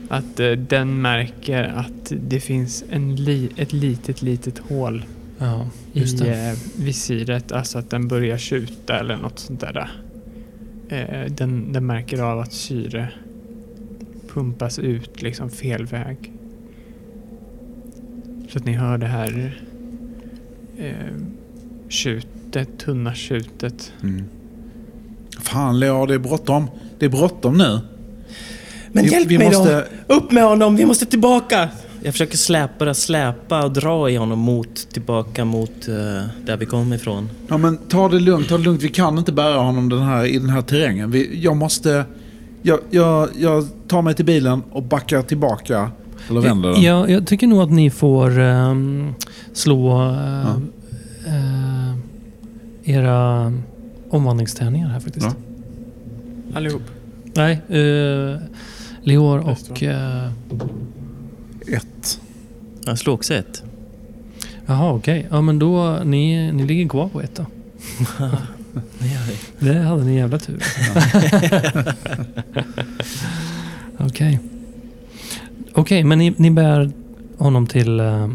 [0.09, 5.05] Att eh, den märker att det finns en li, ett litet, litet hål
[5.39, 7.53] Ja, i eh, visiret.
[7.53, 9.91] Alltså att den börjar tjuta eller något sånt där.
[10.89, 13.09] Eh, den, den märker av att syre
[14.29, 16.33] pumpas ut liksom fel väg.
[18.53, 19.61] Så att ni hör det här
[20.79, 20.93] eh,
[21.89, 23.93] tjutet, tunna tjutet.
[24.03, 24.25] Mm.
[25.41, 26.71] Fan Leo, det är bråttom.
[26.99, 27.79] Det är bråttom nu.
[28.93, 30.15] Men Vi- hjälp vi mig måste- då!
[30.15, 31.69] Upp med honom, vi måste tillbaka!
[32.03, 35.95] Jag försöker släpa, börja släpa och dra i honom mot, tillbaka mot eh,
[36.47, 37.29] där vi kom ifrån.
[37.49, 38.83] Ja men ta det lugnt, ta det lugnt.
[38.83, 41.11] Vi kan inte bära honom den här, i den här terrängen.
[41.11, 42.05] Vi, jag måste...
[42.63, 45.91] Jag, jag, jag tar mig till bilen och backar tillbaka.
[46.31, 46.83] Eller vänder den.
[46.83, 49.15] Ja, jag tycker nog att ni får ehm,
[49.53, 50.57] slå eh,
[51.27, 51.95] eh,
[52.85, 53.53] era
[54.11, 55.27] omvandlingstärningar här faktiskt.
[55.27, 55.35] Ja.
[56.57, 56.83] Allihop.
[57.35, 58.37] Nej, uh,
[59.03, 59.83] Leor och...
[59.83, 60.27] Uh,
[61.67, 62.21] Ett.
[62.85, 63.63] Jag slår också ett.
[64.67, 65.27] jaha, okej.
[65.31, 65.99] Ja, men då...
[66.05, 67.47] Ni, ni ligger kvar på ett då.
[69.59, 70.63] Det hade ni jävla tur.
[73.99, 74.41] Okej.
[75.77, 76.91] Okej, men ni, ni bär
[77.39, 78.29] honom till uh,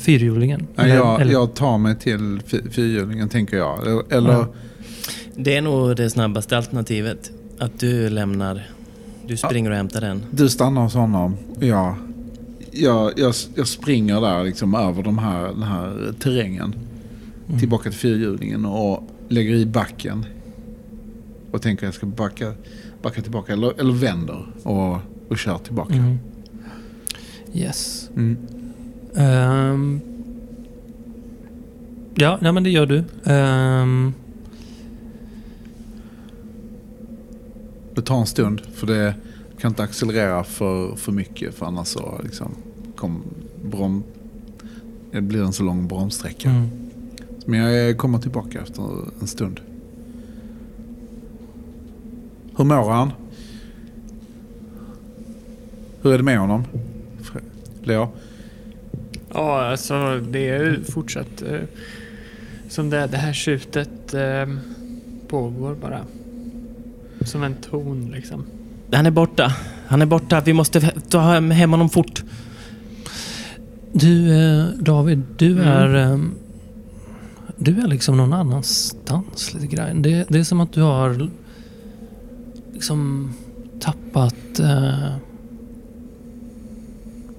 [0.00, 0.66] fyrhjulingen?
[0.74, 3.86] Ja, Eller- jag, eller- jag tar mig till fy- fyrhjulingen tänker jag.
[3.86, 4.48] Eller, eller Ja.
[5.36, 7.30] Det är nog det snabbaste alternativet.
[7.58, 8.62] Att du lämnar...
[9.26, 10.22] Du springer och hämtar den.
[10.30, 11.36] du stannar hos honom.
[11.60, 11.96] Ja.
[12.70, 16.74] Jag, jag, jag springer där liksom över de här, den här terrängen.
[17.48, 17.60] Mm.
[17.60, 20.24] Tillbaka till fyrhjulingen och lägger i backen.
[21.52, 22.52] Och tänker jag ska backa,
[23.02, 23.52] backa tillbaka.
[23.52, 25.94] Eller, eller vänder och, och kör tillbaka.
[25.94, 26.18] Mm.
[27.54, 28.10] Yes.
[28.16, 28.36] Mm.
[29.14, 30.00] Ehm,
[32.14, 33.04] ja, nej, men det gör du.
[33.24, 34.12] Ehm,
[37.94, 39.14] Det tar en stund för det
[39.58, 42.54] kan inte accelerera för, för mycket för annars så liksom
[42.96, 43.22] kom
[43.64, 44.02] brom,
[45.12, 46.50] det blir en så lång bromssträcka.
[46.50, 46.68] mm.
[47.46, 48.82] Men jag kommer tillbaka efter
[49.20, 49.60] en stund.
[52.56, 53.12] Hur mår han?
[56.02, 56.64] Hur är det med honom?
[57.82, 58.08] Leo?
[59.34, 61.60] Ja, alltså det är ju fortsatt eh,
[62.68, 64.46] som det, det här tjutet eh,
[65.28, 66.00] pågår bara.
[67.24, 68.44] Som en ton liksom.
[68.92, 69.56] Han är borta.
[69.86, 70.40] Han är borta.
[70.40, 72.22] Vi måste ta hem honom fort.
[73.92, 75.68] Du, eh, David, du Mm.
[75.68, 75.94] är...
[75.94, 76.34] ehm,
[77.56, 80.02] du är liksom någon annanstans lite grann.
[80.02, 81.30] Det, det är som att du har
[82.82, 83.32] liksom
[83.80, 84.58] tappat...
[84.58, 85.14] eh,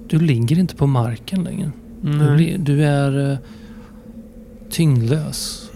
[0.07, 1.71] du ligger inte på marken längre.
[2.01, 3.37] Du, du är eh,
[4.69, 5.69] tyngdlös.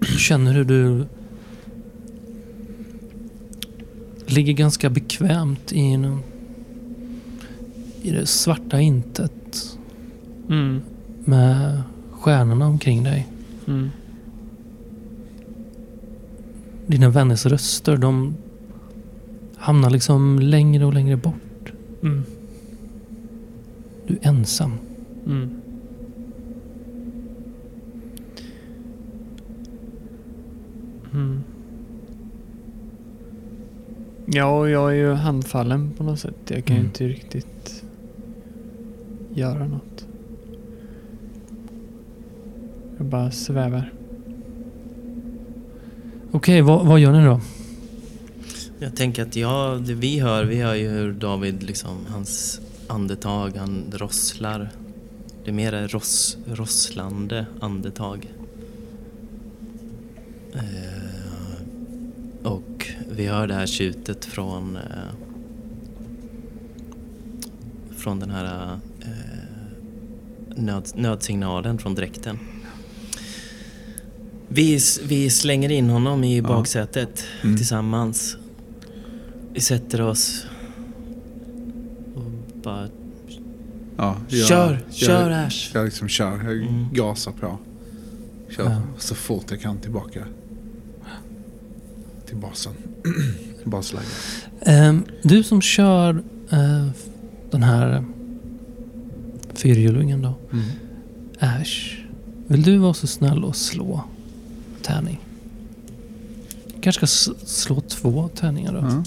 [0.00, 1.04] Du känner hur du
[4.26, 6.18] ligger ganska bekvämt i, en,
[8.02, 9.78] i det svarta intet
[10.48, 10.80] Mm.
[11.24, 11.82] med
[12.12, 13.28] stjärnorna omkring dig.
[13.66, 13.90] Mm.
[16.86, 18.34] Dina vänners röster, de
[19.64, 21.72] hamnar liksom längre och längre bort.
[22.02, 22.22] Mm.
[24.06, 24.72] Du är ensam.
[25.26, 25.50] Mm.
[31.12, 31.42] Mm.
[34.26, 36.34] Ja, jag är ju handfallen på något sätt.
[36.48, 36.90] Jag kan ju Mm.
[36.90, 37.84] inte riktigt
[39.34, 40.06] göra något.
[42.98, 43.92] Jag bara svävar.
[46.30, 47.40] Okej, vad, vad gör ni då?
[48.84, 53.56] Jag tänker att ja, det vi hör, vi hör ju hur David liksom, hans andetag,
[53.56, 54.70] han rosslar.
[55.44, 58.32] Det är mer ross, rosslande andetag.
[60.54, 61.62] Eh,
[62.42, 64.82] och vi hör det här tjutet från eh,
[67.96, 69.06] från den här eh,
[70.56, 72.38] nöd, nödsignalen från dräkten.
[74.48, 76.42] Vi, vi slänger in honom i Ja.
[76.42, 77.56] baksätet Mm.
[77.56, 78.36] tillsammans.
[79.54, 80.46] Vi sätter oss
[82.14, 82.22] och
[82.62, 82.88] bara...
[83.96, 85.70] Ja, jag, kör, jag, kör Ash!
[85.74, 86.86] Jag liksom kör, jag mm.
[86.92, 87.58] gasar på.
[88.56, 88.82] Kör ja.
[88.98, 90.24] så fort jag kan tillbaka.
[92.26, 92.72] Till basen.
[93.64, 94.08] Basläget.
[94.50, 96.14] Um, ehm, du som kör
[96.52, 96.90] uh,
[97.50, 98.04] den här
[99.54, 100.34] fyrhjulingen då.
[100.52, 100.64] Mm.
[101.38, 102.04] Ash,
[102.46, 104.04] vill du vara så snäll och slå
[104.82, 105.20] tärning?
[106.84, 108.78] kanske ska slå två tärningar då.
[108.78, 109.04] Mm.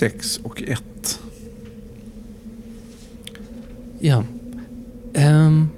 [0.00, 1.20] 6 och 1.
[3.98, 4.24] Ja.
[5.14, 5.68] Um,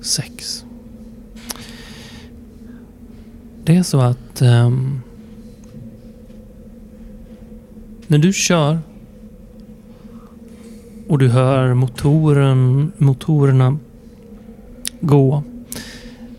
[0.00, 0.64] sex.
[3.64, 5.02] Det är så att um,
[8.06, 8.78] när du kör
[11.08, 13.78] och du hör motoren, motorerna
[15.00, 15.42] gå.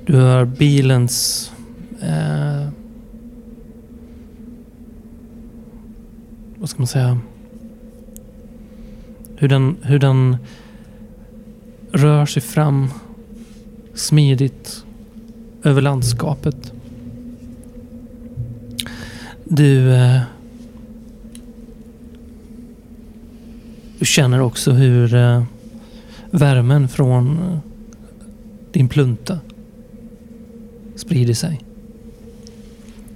[0.06, 1.52] Du hör bilens
[2.02, 2.43] eh,
[6.74, 7.19] ska man säga?
[9.36, 10.38] Hur den, hur den
[11.91, 12.89] rör sig fram
[13.93, 14.86] smidigt
[15.63, 16.74] över landskapet.
[19.43, 20.21] Du, eh,
[23.99, 25.43] du känner också hur eh,
[26.32, 27.57] värmen från eh,
[28.71, 29.39] din plunta
[30.95, 31.61] sprider sig.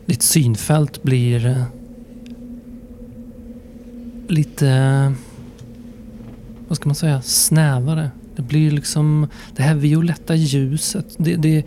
[0.06, 1.64] Ditt synfält blir eh,
[4.28, 5.14] lite,
[6.68, 8.12] vad ska man säga, snävare.
[8.36, 11.06] Det blir liksom det här violetta ljuset.
[11.18, 11.66] Det, det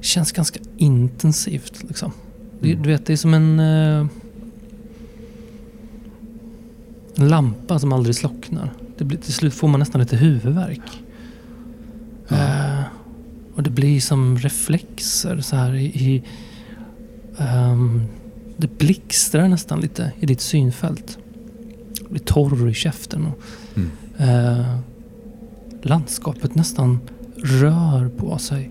[0.00, 1.82] känns ganska intensivt.
[1.88, 2.12] Liksom.
[2.60, 2.82] Det, Mm.
[2.82, 4.06] du vet, det är som en, eh,
[7.16, 8.72] en lampa som aldrig slocknar.
[8.98, 11.02] Det blir, till slut får man nästan lite huvudvärk.
[12.28, 12.80] Eh,
[13.54, 15.84] och det blir som reflexer så här i...
[15.84, 16.22] i
[17.38, 18.02] ehm,
[18.56, 21.18] det blixtrar nästan lite i ditt synfält.
[22.08, 23.26] Blir torr i käften.
[23.26, 23.38] Och,
[23.74, 23.90] Mm.
[24.18, 24.78] eh,
[25.82, 26.98] landskapet nästan
[27.36, 28.70] rör på sig.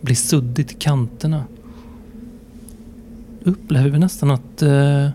[0.00, 1.44] Blir suddigt i kanterna.
[3.42, 3.54] Upplever
[3.88, 5.08] upplever nästan att eh,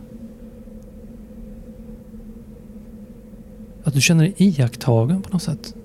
[3.84, 5.76] att du känner dig iakttagen på något sätt.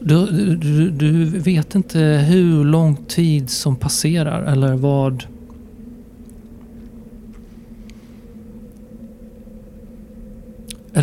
[0.00, 5.24] Du, du, du, du vet inte hur lång tid som passerar eller vad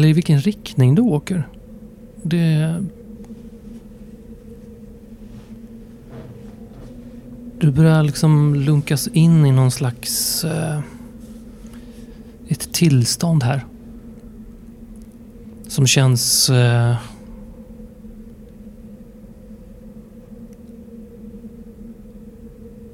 [0.03, 1.47] Eller i vilken riktning du åker.
[2.23, 2.83] Det...
[7.59, 10.43] Du börjar liksom lunkas in i någon slags...
[10.43, 10.79] Eh,
[12.47, 13.65] ett tillstånd här.
[15.67, 16.49] Som känns...
[16.49, 16.95] Eh,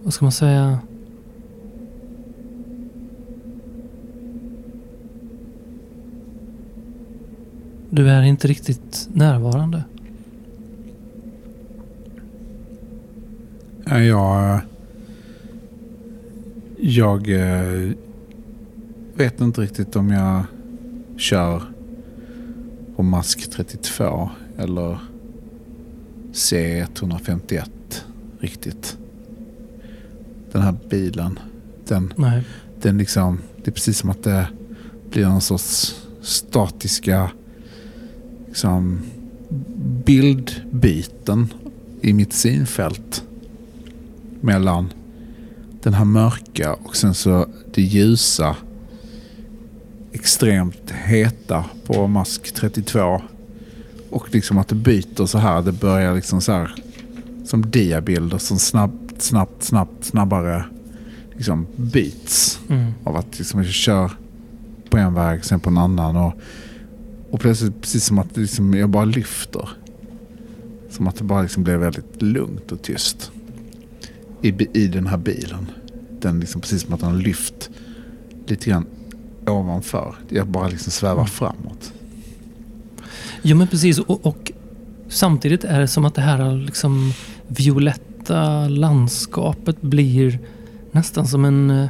[0.04, 0.80] vad ska man säga?
[7.90, 9.84] Du är inte riktigt närvarande.
[13.86, 14.62] Ja, Jag,
[16.78, 17.92] jag eh,
[19.16, 20.44] vet inte riktigt om jag
[21.18, 21.64] kör
[22.96, 24.98] på Mask 32 eller
[26.34, 27.70] C151
[28.40, 28.98] riktigt.
[30.52, 31.40] Den här bilen.
[31.88, 32.44] Den, Nej.
[32.82, 34.48] den liksom, det är precis som att det
[35.12, 37.32] blir någon sorts statiska
[38.60, 39.02] liksom,
[40.06, 41.54] bildbyten
[42.02, 43.24] i mitt synfält.
[44.42, 44.94] Mellan
[45.84, 48.56] den här mörka och sen så det ljusa.
[50.12, 53.22] Extremt heta på Mask 32.
[54.10, 55.62] Och liksom att det byter så här.
[55.62, 56.76] Det börjar liksom så här.
[57.46, 60.64] Som diabilder som snabbt, snabbt, snabbt, snabbare
[61.36, 62.60] liksom byts.
[62.70, 62.94] Mm.
[63.04, 64.12] Av att liksom jag kör
[64.90, 66.16] på en väg, sen på en annan.
[66.16, 66.34] Och,
[67.32, 69.70] och plötsligt precis som att liksom, jag bara lyfter.
[70.90, 73.32] Som att det bara liksom blev väldigt lugnt och tyst.
[74.42, 75.66] I, i den här bilen.
[76.20, 77.70] Den liksom precis som att den har lyft
[78.48, 78.86] lite grann
[79.48, 80.16] ovanför.
[80.30, 81.94] Jag bara liksom svävar framåt.
[83.42, 84.52] Jo men precis och, och
[85.10, 87.14] samtidigt är det som att det här liksom
[87.48, 90.40] violetta landskapet blir
[90.92, 91.70] nästan som en...
[91.70, 91.90] eh,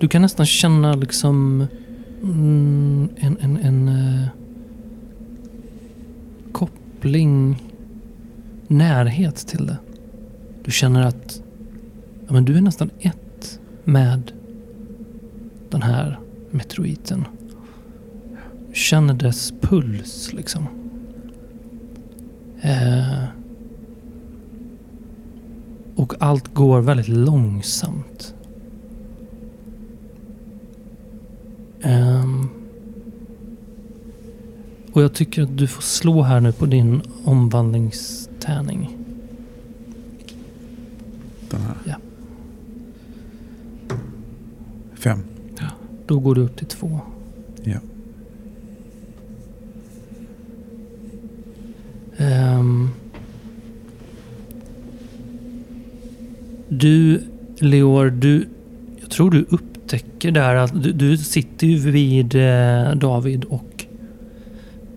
[0.00, 1.66] Du kan nästan känna liksom
[2.22, 4.26] mm, en, en, en eh,
[7.00, 7.62] koppling,
[8.68, 9.78] närhet till det.
[10.64, 11.42] Du känner att
[12.26, 14.32] ja, men du är nästan ett med
[15.70, 16.18] den här
[16.50, 17.24] meteoriten.
[18.68, 20.66] Du känner dess puls liksom.
[22.60, 23.24] Eh,
[25.96, 28.34] och allt går väldigt långsamt.
[31.82, 32.59] Eh,
[34.92, 38.96] och jag tycker att du får slå här nu på din omvandlingstärning.
[41.50, 41.76] Den här.
[41.84, 41.96] Ja.
[44.94, 45.22] Fem.
[46.06, 47.00] Då går du upp till två.
[47.64, 47.78] Ja.
[52.16, 52.88] Ehm.
[56.68, 57.22] du,
[57.58, 58.48] Leor, du,
[59.00, 63.69] jag tror du upptäcker där att du, du sitter ju vid eh, David och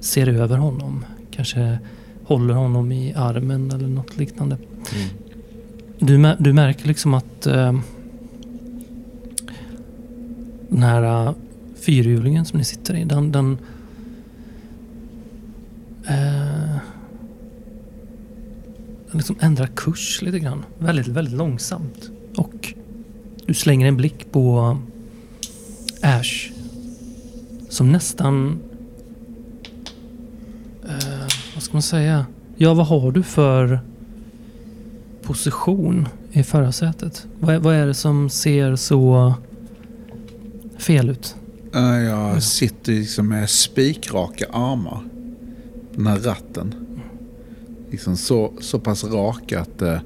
[0.03, 1.05] ser över honom.
[1.31, 1.79] Kanske
[2.23, 4.57] håller honom i armen eller något liknande.
[4.93, 5.09] Mm.
[5.99, 7.73] Du, du märker liksom att eh,
[10.69, 11.35] den här uh,
[11.75, 13.31] fyrhjulingen som ni sitter i, den...
[13.31, 13.57] den
[16.07, 16.77] eh,
[19.11, 20.65] liksom ändrar kurs lite grann.
[20.79, 22.09] Väldigt, väldigt långsamt.
[22.37, 22.73] Och
[23.45, 24.77] du slänger en blick på
[26.01, 26.51] Ash.
[27.69, 28.59] Som nästan...
[31.64, 32.26] Eh, vad ska man säga?
[32.57, 33.80] Ja, vad har du för
[35.22, 37.28] position i förarsätet?
[37.39, 39.34] Vad vad är det som ser så
[40.78, 41.36] fel ut?
[41.74, 45.03] Eh, Jag sitter liksom med spikraka armar.
[45.95, 46.76] Den här ratten.
[47.91, 50.01] Liksom så, så pass raka att det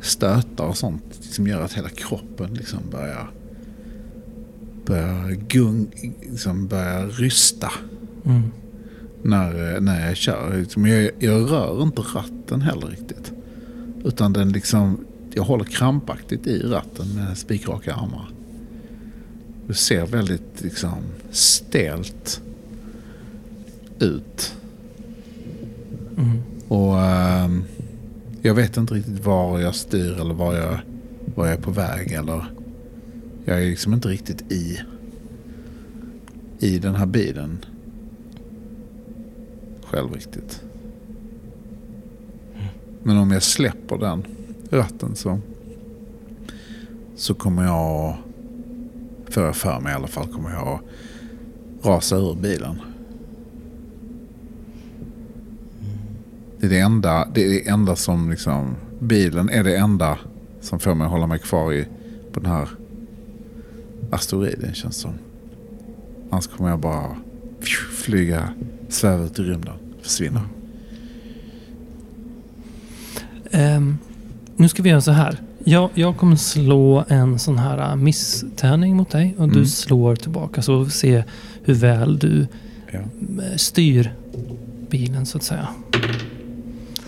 [0.00, 3.30] stötar och sånt liksom gör att hela kroppen liksom börjar,
[4.86, 5.90] börjar, gung,
[6.30, 7.72] liksom börjar rysta
[8.26, 8.50] Mm.
[9.22, 10.66] När, eh, när jag kör.
[10.76, 13.32] Jag, jag rör inte ratten heller riktigt.
[14.04, 15.04] Utan den liksom,
[15.34, 18.28] jag håller krampaktigt i ratten med spikraka armar.
[19.66, 20.98] Det ser väldigt liksom
[21.30, 22.42] stelt
[23.98, 24.54] ut.
[26.18, 26.38] Mm.
[26.68, 27.64] Och ehm,
[28.42, 30.80] jag vet inte riktigt var jag styr eller var jag,
[31.34, 32.12] var jag är på väg.
[32.12, 32.44] Eller
[33.44, 34.80] jag är liksom inte riktigt i,
[36.58, 37.64] i den här bilen.
[39.90, 40.62] Själv riktigt.
[43.02, 44.24] Men om jag släpper den
[44.70, 45.38] ratten så,
[47.16, 48.16] så kommer jag,
[49.30, 50.80] får jag för mig i alla fall, kommer jag
[51.82, 52.80] rasa ur bilen.
[56.58, 60.18] Det är det enda, det är det enda som liksom, bilen är det enda
[60.60, 61.86] som får mig att hålla mig kvar i,
[62.32, 62.68] på den här
[64.10, 65.12] asteroiden känns som.
[66.30, 67.16] Annars kommer jag bara
[67.90, 68.54] flyga,
[68.90, 70.42] sväva ut i rymden, försvinna.
[73.50, 73.98] Ehm,
[74.56, 75.36] nu ska vi göra så här.
[75.64, 79.66] Jag, jag kommer slå en sån här uh, misstärning mot dig och du Mm.
[79.66, 81.24] slår tillbaka så vi får se
[81.64, 82.46] hur väl du
[82.92, 82.98] Ja.
[82.98, 84.14] eh, styr
[84.90, 85.68] bilen så att säga.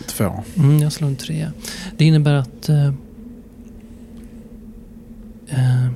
[0.06, 0.42] Två.
[0.56, 1.52] Mm, jag slår en trea.
[1.96, 2.86] Det innebär att eh,
[5.48, 5.86] eh,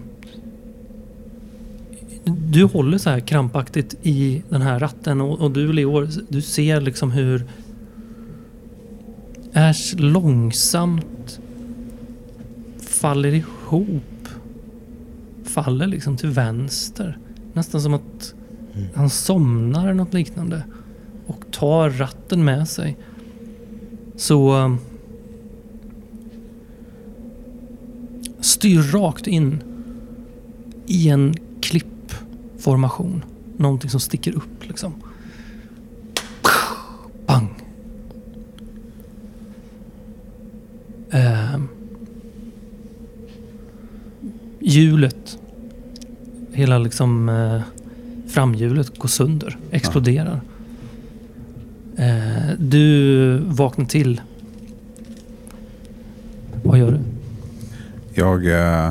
[2.26, 6.80] du håller så här krampaktigt i den här ratten och, och du Leor, du ser
[6.80, 7.44] liksom hur
[9.52, 11.40] Ash långsamt
[12.78, 14.28] faller ihop.
[15.44, 17.18] Faller liksom till vänster.
[17.52, 18.34] Nästan som att
[18.76, 18.88] Mm.
[18.94, 20.62] han somnar eller något liknande.
[21.26, 22.96] Och tar ratten med sig.
[24.16, 24.56] Så...
[24.56, 24.78] um,
[28.40, 29.62] Styr rakt in
[30.86, 31.34] i en
[32.66, 33.24] Formation.
[33.56, 34.94] Någonting som sticker upp liksom.
[37.26, 37.48] Bang!
[41.10, 41.60] Eh,
[44.60, 45.38] hjulet,
[46.52, 47.60] hela liksom eh,
[48.28, 50.40] framhjulet går sönder, exploderar.
[51.96, 54.20] Eh, du vaknar till.
[56.64, 56.98] Vad gör du?
[58.14, 58.90] Jag eh,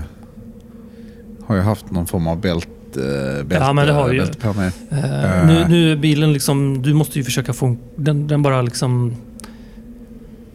[1.45, 4.25] har ju haft någon form av bälte eh, bälte, Ja, men det har ju.
[4.27, 4.71] på mig.
[4.91, 5.47] Eh, Eh.
[5.47, 9.15] nu, nu är bilen liksom, du måste ju försöka få, den, den bara liksom...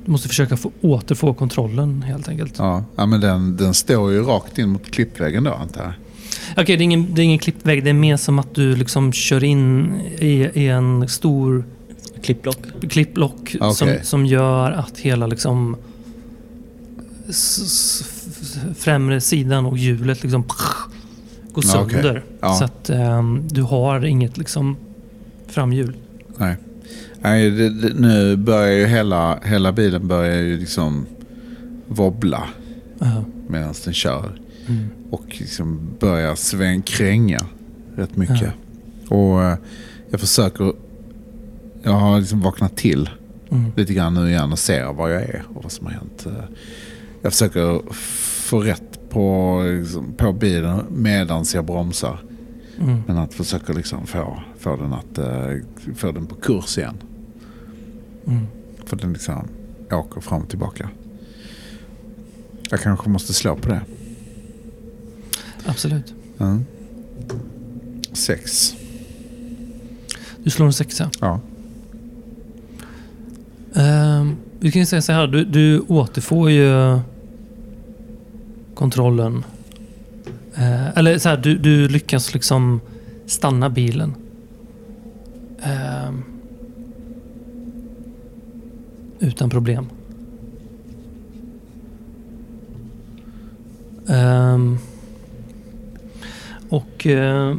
[0.05, 2.55] Du måste försöka få, återfå kontrollen helt enkelt.
[2.59, 5.93] Ja, ja men den, den står ju rakt in mot klippväggen då antar jag.
[6.63, 7.85] Okej, det, är ingen, det är ingen klippvägg.
[7.85, 11.65] Det är mer som att du liksom kör in i, i en stor
[12.23, 12.57] Klippblock.
[12.91, 13.75] klipplock Okej.
[13.75, 15.77] som, som gör att hela liksom
[18.79, 20.57] främre sidan och hjulet liksom går
[21.59, 21.71] Okej.
[21.71, 22.25] sönder.
[22.41, 22.55] Ja.
[22.55, 24.77] Så att ehm, du har inget liksom
[25.49, 25.97] framhjul.
[26.37, 26.57] Nej,
[27.21, 31.07] Nej det, det, nu börjar ju hela, hela bilen börjar ju liksom
[31.87, 32.49] wobbla
[32.99, 33.25] Ja.
[33.49, 34.33] medan den kör.
[34.69, 34.87] Mm.
[35.11, 37.39] Och liksom börjar sväng, kränga
[37.97, 38.53] rätt mycket.
[39.09, 39.57] Och eh,
[40.11, 40.73] jag försöker,
[41.83, 43.11] jag har liksom vaknat till
[43.53, 43.73] Mm.
[43.77, 46.27] lite grann nu igen och ser var jag är och vad som har hänt.
[46.27, 46.33] Eh,
[47.23, 47.93] Jag försöker
[48.49, 52.21] få rätt på, liksom, på bilen medan jag bromsar.
[52.81, 53.03] Mm.
[53.07, 56.97] Men att försöka liksom få, få, den att, eh, få den på kurs igen.
[58.27, 58.47] Mm.
[58.85, 59.49] För den liksom
[59.93, 60.91] åker fram och tillbaka.
[62.71, 63.81] Jag kanske måste slå på det.
[65.67, 66.15] Absolut.
[66.39, 66.65] Mm.
[68.13, 68.75] Sex.
[70.39, 71.11] Du slår en sexa.
[71.21, 71.41] Ja.
[73.75, 75.27] Ehm, vi kan ju säga så här.
[75.27, 77.01] Du, du återfår ju
[78.81, 79.45] kontrollen.
[80.55, 82.81] Eh, eller så här, du, du lyckas liksom
[83.27, 84.15] stanna bilen.
[85.63, 86.11] Eh,
[89.19, 89.87] utan problem.
[94.09, 94.79] Ehm,
[96.69, 97.07] och...
[97.07, 97.57] Eh,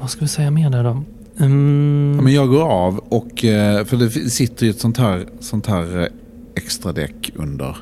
[0.00, 1.02] vad ska vi säga mer där då?
[1.44, 5.26] Mm, Ja, men jag går av och, eh, för det sitter ju ett sånt här,
[5.40, 6.08] sånt här eh,
[6.54, 7.76] extra däck under,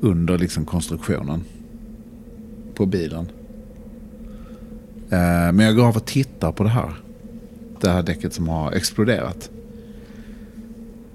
[0.00, 1.44] under liksom konstruktionen
[2.74, 3.26] på bilen.
[5.10, 6.94] Eh, men jag går av och tittar på det här.
[7.80, 9.50] Det här däcket som har exploderat.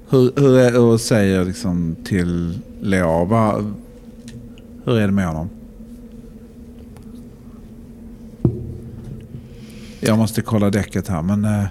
[0.10, 3.74] Hur, hur är, och säger liksom till Leo, vad,
[4.86, 5.50] hur är det med honom?
[10.00, 11.66] Jag måste kolla däcket här men eh,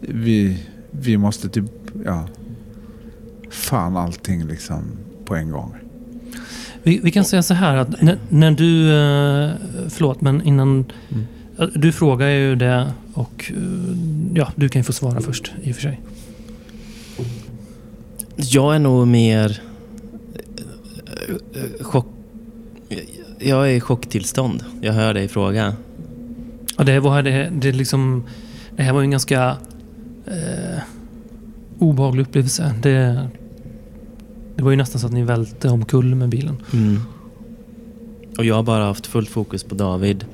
[0.00, 1.70] vi, vi måste typ,
[2.04, 2.28] ja.
[3.50, 4.82] Fan allting liksom
[5.28, 5.74] på en gång.
[6.82, 8.88] Vi, vi kan säga så här att när, när du...
[8.92, 9.50] eh,
[9.88, 10.84] Förlåt, men innan...
[11.10, 11.26] Mm.
[11.56, 13.62] Ja, Du frågar ju det och eh,
[14.34, 16.00] ja, du kan ju få svara först i och för sig.
[18.36, 19.60] Jag är nog mer...
[20.34, 22.06] eh, eh, Chock...
[23.38, 24.64] Jag är i chocktillstånd.
[24.80, 25.72] Jag hör dig fråga.
[26.78, 28.24] Ja, det, var, det, det, liksom,
[28.76, 29.56] det här var ju en ganska
[30.26, 30.82] eh,
[31.78, 32.74] obehaglig upplevelse.
[32.82, 33.28] Det,
[34.58, 36.56] det var ju nästan så att ni välte omkull med bilen.
[36.72, 37.00] Mm.
[38.38, 40.24] Och jag har bara haft fullt fokus på David.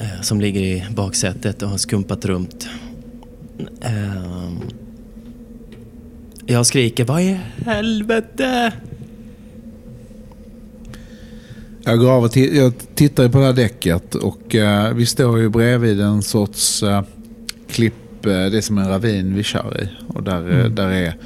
[0.00, 2.68] eh, Som ligger i baksätet och har skumpat runt.
[3.80, 4.58] Ehm.
[6.46, 8.72] Jag skriker Vad i helvete?
[11.84, 15.48] Jag går av och jag tittar på det här däcket och eh, vi står ju
[15.48, 17.02] bredvid en sorts eh,
[17.70, 18.26] klipp.
[18.26, 19.88] Eh, det är som en ravin vi kör i.
[20.14, 20.74] Och där, eh, Mm.
[20.74, 21.16] där är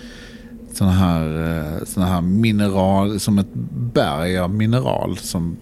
[0.78, 3.54] sådana här, eh, såna här mineral, som ett
[3.94, 5.18] berg av mineral.
[5.18, 5.56] Som,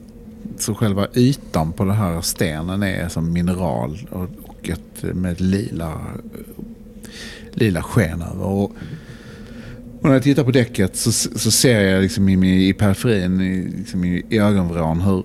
[0.58, 5.40] så själva ytan på den här stenen är som mineral och, och ett, med ett
[5.40, 6.00] lila,
[7.52, 8.44] lila sken över.
[8.44, 8.72] Och,
[10.00, 13.78] och när jag tittar på däcket så, så ser jag liksom i, i periferin, i,
[13.78, 15.22] liksom i, i ögonvrån, hur,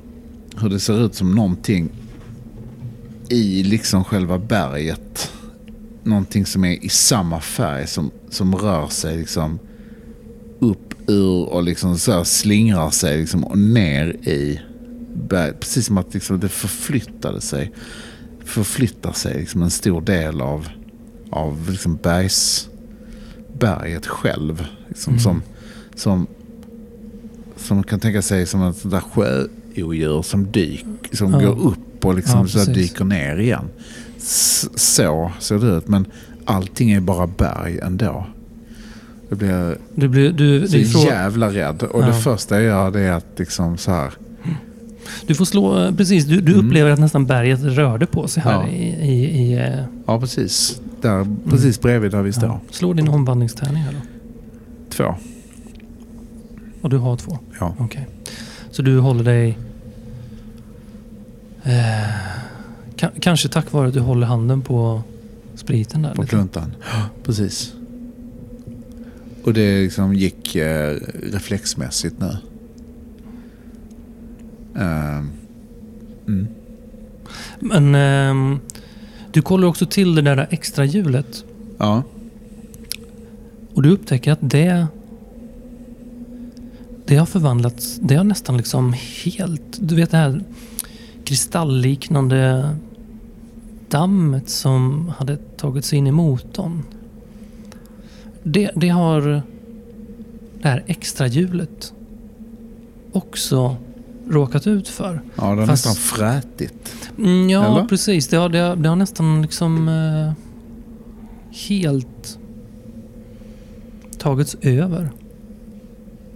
[0.58, 1.90] hur det ser ut som någonting
[3.30, 5.32] i liksom själva berget.
[6.04, 9.60] Någonting som är i samma färg som, som rör sig liksom
[10.62, 14.60] upp ur och liksom så slingrar sig liksom och ner i
[15.14, 15.60] berget.
[15.60, 17.72] Precis som att liksom det förflyttade sig.
[18.46, 20.68] Förflyttar sig liksom en stor del av,
[21.30, 22.70] av liksom bergs,
[23.60, 24.66] berget själv.
[24.88, 25.22] Liksom, Mm.
[25.24, 25.42] som,
[25.96, 26.28] som,
[27.58, 31.40] som kan tänka sig som ett där sjöodjur som, dyk, som Ja.
[31.40, 33.66] går upp och liksom Ja, så dyker ner igen.
[34.18, 34.70] Så
[35.40, 35.88] ser det ut.
[35.88, 36.06] Men
[36.46, 38.26] allting är bara berg ändå.
[39.32, 41.84] Jag blir Du, blir, du, så frå- jävla rädd.
[41.84, 42.08] Och Ja.
[42.08, 44.14] det första jag gör det är att liksom så här.
[45.28, 45.84] du får slå...
[45.84, 46.66] eh, Precis, du, du Mm.
[46.68, 48.68] upplever att nästan berget rörde på sig här Ja.
[48.68, 48.84] i...
[49.12, 50.82] i, i eh, Ja precis.
[51.02, 52.50] Där, precis bredvid där vi står.
[52.50, 52.60] ja.
[52.72, 54.00] Slå din omvandlingstärning här då.
[54.90, 55.16] Två.
[56.82, 57.40] Och du har två.
[57.60, 57.76] Ja.
[57.80, 58.08] Okej.
[58.72, 59.58] Så du håller dig...
[61.64, 61.72] Eh,
[62.96, 65.02] ka- kanske tack vare att du håller handen på
[65.56, 66.14] spriten där.
[66.16, 66.76] På kluntan.
[67.24, 67.74] Precis.
[69.44, 72.38] Och det liksom gick eh, reflexmässigt nu.
[74.76, 75.30] Ehm,
[76.28, 76.48] mm.
[77.60, 78.60] Men ehm,
[79.32, 81.46] du kollar också till det där extra hjulet.
[81.78, 82.04] Ja.
[83.74, 84.88] Och du upptäcker att det...
[87.06, 88.00] Det har förvandlats.
[88.02, 89.80] Det har nästan liksom helt...
[89.80, 90.44] Du vet det här
[91.24, 92.70] kristallliknande
[93.90, 96.84] dammet som hade tagit sig in i motorn.
[98.44, 99.22] Det, det har
[100.62, 101.94] det här extra hjulet
[103.12, 103.76] också
[104.30, 105.22] råkat ut för.
[105.36, 106.96] ja, det var Fast- nästan frätigt.
[107.18, 107.88] Mm, ja, Eller?
[107.88, 108.28] precis.
[108.28, 110.34] Det har, det, har, det har nästan liksom eh,
[111.70, 112.40] helt
[114.18, 115.10] tagits över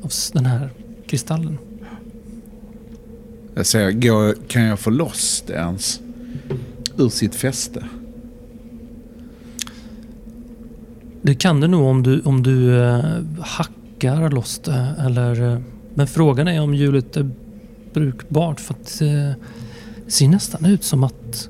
[0.01, 0.69] av den här
[1.07, 1.57] kristallen.
[3.55, 5.99] Jag säger, går, kan jag få loss det ens?
[6.97, 7.85] Ur sitt fäste?
[11.26, 14.95] Det kan du nog om du, om du eh, hackar loss det.
[14.99, 15.59] Eller, eh,
[15.93, 17.30] men frågan är om hjulet är
[17.93, 19.07] brukbart för att eh,
[20.05, 21.49] det ser nästan ut som att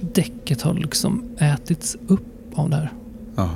[0.00, 2.92] däcket har liksom ätits upp av det här.
[3.36, 3.50] Ja.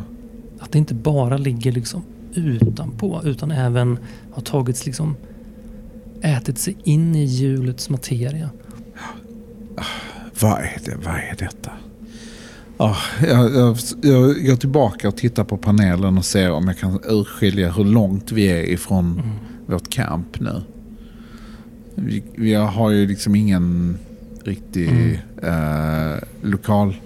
[0.59, 2.03] Att det inte bara ligger liksom
[2.35, 3.99] utanpå utan även
[4.33, 5.17] har tagits liksom
[6.23, 8.51] ätit sig in i hjulets materia.
[10.41, 10.97] Vad är det?
[11.05, 11.71] Vad är detta?
[12.83, 12.97] Ja,
[13.29, 17.71] jag, jag, jag går tillbaka och tittar på panelen och ser om jag kan urskilja
[17.73, 19.31] hur långt vi är ifrån Mm.
[19.67, 20.63] vårt camp nu.
[21.95, 23.99] Vi, vi har ju liksom ingen
[24.45, 25.17] riktig Mm.
[26.15, 26.97] eh, lokal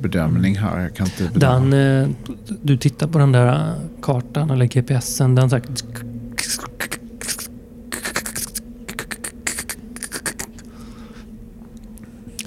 [0.00, 0.80] bedömning här.
[0.80, 1.60] Jag kan inte bedöma.
[1.66, 2.08] Den, eh,
[2.62, 5.34] du tittar på den där kartan eller GPSen.
[5.34, 5.84] Den sagt...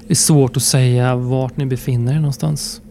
[0.07, 2.81] Det är svårt att säga vart ni befinner er någonstans.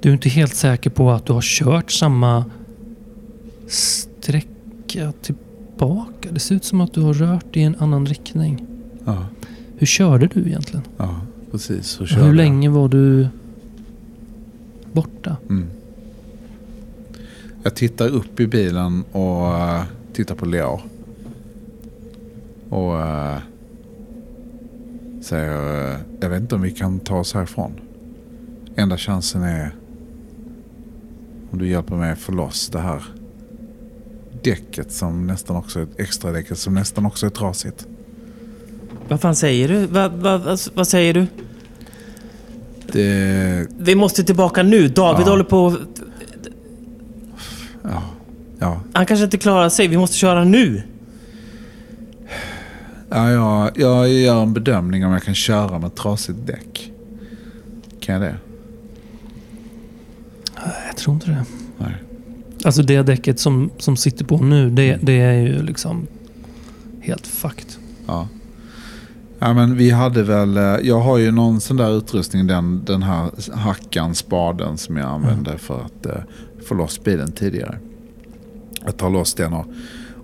[0.00, 2.44] Du är inte helt säker på att du har kört samma
[3.66, 6.28] sträcka tillbaka.
[6.30, 8.66] Det ser ut som att du har rört i en annan riktning.
[9.04, 9.26] Ja,
[9.78, 10.82] Hur körde du egentligen?
[10.96, 12.00] ja, precis.
[12.00, 12.34] Hur jag.
[12.34, 13.28] länge var du
[14.92, 15.36] borta?
[15.48, 15.70] Mm.
[17.62, 19.82] Jag tittar upp i bilen och eh,
[20.12, 20.80] tittar på Leo.
[22.68, 23.36] Och uh,
[25.20, 27.72] säger, eh, jag vet inte om vi kan ta oss härifrån.
[28.76, 29.74] Enda chansen är
[31.52, 33.02] om du hjälper mig att få loss det här
[34.42, 37.86] däcket som nästan också är extra däcket som nästan också är trasigt.
[39.08, 39.86] Vad fan säger du?
[39.86, 41.26] Vad, vad, vad, vad säger du?
[42.92, 44.88] Det, Vi måste tillbaka nu.
[44.88, 45.30] David Ja.
[45.30, 45.76] håller på...
[47.82, 48.02] ja,
[48.58, 49.88] ja, Han kanske inte klarar sig.
[49.88, 50.82] Vi måste köra nu.
[53.10, 56.92] Ja, jag, jag gör en bedömning om jag kan köra med trasigt däck.
[58.00, 58.36] Kan jag det?
[60.86, 61.44] Jag tror inte det.
[61.78, 61.94] Nej.
[62.64, 66.06] Alltså det däcket som, som sitter på nu, det, det är ju liksom
[67.00, 67.66] helt fucked.
[68.06, 68.28] Ja.
[69.38, 73.02] Ja men vi hade väl, eh, jag har ju någon sån där utrustning, den, den
[73.02, 76.22] här hackan, spaden som jag använde för att eh,
[76.66, 77.78] få loss bilen tidigare.
[78.84, 79.66] Jag tar loss den och,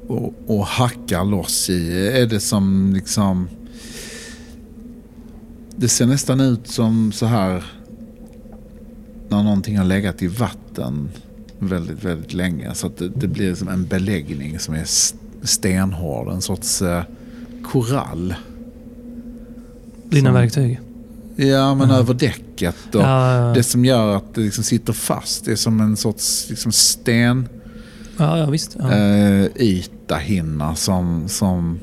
[0.09, 3.49] och, och hackar loss i, är det som liksom,
[5.77, 7.65] det ser nästan ut som så här
[9.29, 11.09] när någonting har legat i vatten
[11.59, 12.75] väldigt, väldigt länge.
[12.75, 14.85] Så att det, det blir som en beläggning som är
[15.47, 17.03] stenhård, en sorts eh,
[17.65, 18.35] korall.
[20.05, 20.81] Dina Som- verktyg.
[21.37, 21.97] Ja, men Mhm.
[21.97, 22.95] över däcket.
[22.95, 26.47] Och Ja, Det som gör att det liksom sitter fast det är som en sorts
[26.51, 27.49] liksom sten
[28.19, 28.77] ja, ja, visst.
[28.79, 28.93] Ja.
[28.93, 31.79] eh, yta hinna som, som,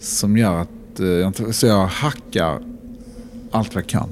[0.00, 2.60] som gör att eh, så jag hackar
[3.50, 4.08] allt vad jag kan.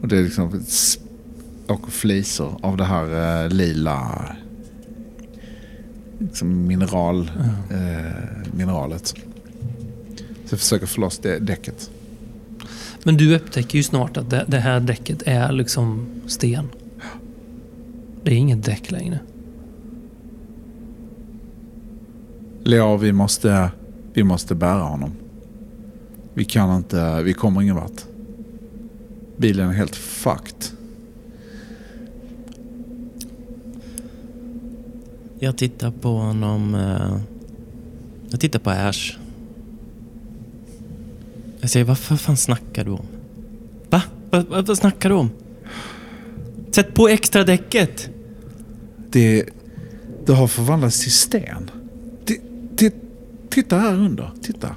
[0.00, 0.62] Och det är liksom
[1.66, 4.26] och flisor av det här eh, lila
[6.18, 7.76] liksom mineral, Ja.
[7.76, 8.12] eh,
[8.56, 9.06] mineralet.
[9.06, 9.14] Så
[10.54, 11.90] jag försöker få loss det däcket.
[13.02, 16.68] Men du upptäcker ju snart att det, det här däcket är liksom sten.
[18.30, 19.18] Det är inget däck längre.
[22.64, 23.70] Leo, vi måste,
[24.12, 25.10] vi måste bära honom.
[26.34, 28.04] Vi kan inte, vi kommer ingen vart.
[29.36, 30.64] Bilen är helt fucked.
[35.38, 36.74] Jag tittar på honom...
[36.74, 37.20] eh,
[38.30, 39.16] Jag tittar på Ash.
[41.60, 43.06] Jag säger, vad fa- fan snackar du om?
[43.90, 44.02] Va?
[44.30, 45.30] Vad, vad, vad snackar du om?
[46.70, 48.10] Sätt på extra däcket!
[49.10, 49.44] Det,
[50.26, 51.70] det har förvandlats till sten.
[52.24, 52.40] Det,
[52.74, 52.94] det,
[53.50, 54.74] titta här under, titta.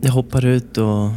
[0.00, 1.10] Jag hoppar ut och...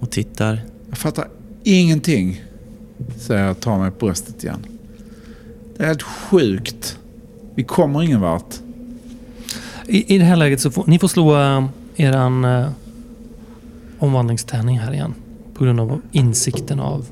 [0.00, 0.60] Och tittar.
[0.88, 1.28] Jag fattar
[1.62, 2.44] ingenting.
[3.16, 4.66] Säger jag och tar mig på bröstet igen.
[5.76, 6.98] Det är helt sjukt.
[7.54, 8.54] Vi kommer ingen vart.
[9.86, 12.68] I, I det här läget så får ni får slå uh, eran uh,
[13.98, 15.14] omvandlingstärning här igen.
[15.54, 17.06] På grund av insikten av...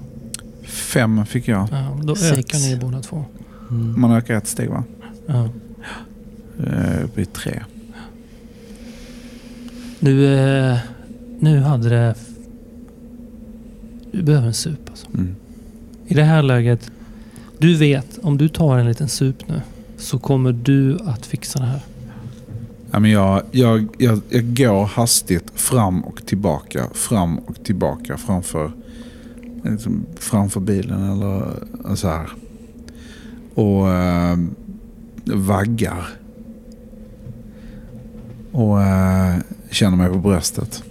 [0.70, 1.68] Fem fick jag.
[1.72, 2.38] Ja, då Sex.
[2.38, 3.24] ökar ni båda två.
[3.70, 4.00] Mm.
[4.00, 4.84] Man ökar ett steg va?
[5.26, 5.48] Ja.
[6.66, 7.62] Eh, Uppe i tre.
[9.98, 10.34] Nu,
[10.70, 10.78] eh,
[11.40, 12.14] nu hade det...
[14.12, 15.06] Du behöver en sup alltså.
[15.14, 15.36] Mm.
[16.06, 16.90] I det här läget,
[17.58, 19.60] du vet om du tar en liten sup nu
[19.96, 21.80] så kommer du att fixa det här.
[22.90, 28.72] Ja, men jag, jag, jag, jag går hastigt fram och tillbaka, fram och tillbaka framför,
[29.64, 31.54] liksom, framför bilen eller
[31.96, 32.30] så här.
[33.54, 34.38] Och eh,
[35.24, 36.04] vaggar.
[38.52, 39.36] Och eh,
[39.70, 40.82] känner mig på bröstet.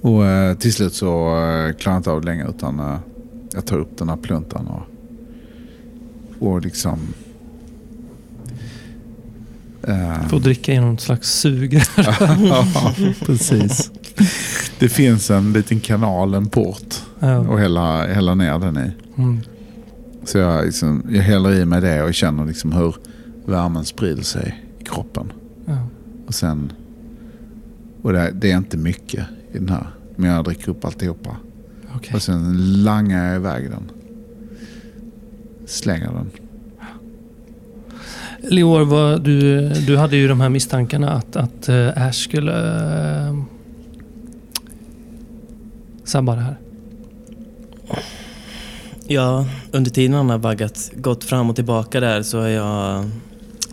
[0.00, 2.98] Och eh, till slut så eh, klarar jag inte av det längre utan eh,
[3.54, 4.82] jag tar upp den här pluntan och
[6.40, 6.98] och liksom...
[9.82, 11.82] eh, Får dricka genom något slags sugrör.
[12.46, 12.94] ja,
[13.26, 13.90] precis.
[14.78, 17.38] Det finns en liten kanal, en port, Ja.
[17.38, 18.90] och hälla, hälla ner den i.
[19.20, 19.40] Mm.
[20.24, 22.94] Så jag, liksom, jag häller i mig det och känner liksom hur
[23.46, 25.32] värmen sprider sig i kroppen.
[25.66, 25.86] Ja.
[26.26, 26.72] Och sen...
[28.02, 29.86] Och det, det är inte mycket i den här.
[30.16, 31.36] Men jag dricker upp alltihopa.
[31.96, 32.14] Okej.
[32.14, 32.54] Och sen
[32.84, 33.90] langar jag iväg den.
[35.66, 36.30] Slänger den.
[38.50, 42.52] Leor, du, du hade ju de här misstankarna att, att eh, Ash skulle
[46.14, 46.56] uh, det här.
[49.10, 53.04] Ja, under tiden han har vaggat, gått fram och tillbaka där så har jag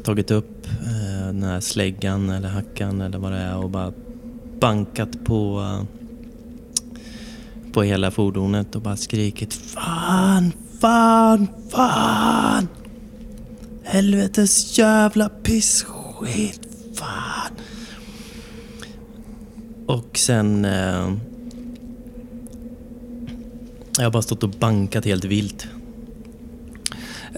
[0.03, 3.93] tagit upp eh, den här släggan eller hackan eller vad det är och bara
[4.59, 5.69] bankat på,
[7.73, 12.67] på hela fordonet och bara skrikit Fan, fan, fan!
[13.83, 16.61] Helvetes jävla pissskit,
[16.93, 17.51] fan!
[19.87, 20.65] Och sen...
[20.65, 21.13] Eh,
[23.97, 25.67] jag har bara stått och bankat helt vilt.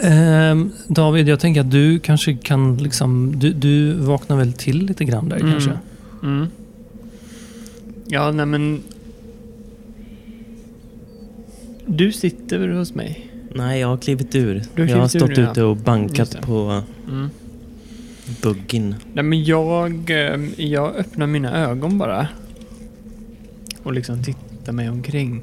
[0.01, 3.33] Ehm, David, jag tänker att du kanske kan liksom...
[3.39, 5.51] Du, du vaknar väl till lite grann där Mm.
[5.51, 5.71] kanske?
[6.23, 6.47] Mm.
[8.07, 8.81] Ja, nej men...
[11.85, 13.31] Du sitter väl hos mig?
[13.55, 14.63] Nej, jag har klivit ur.
[14.75, 17.29] Du har jag har stått nu, ute och bankat på Mm.
[18.41, 18.95] buggin.
[19.13, 22.27] Nej men jag, eh, jag öppnar mina ögon bara.
[23.83, 25.41] Och liksom tittar mig omkring.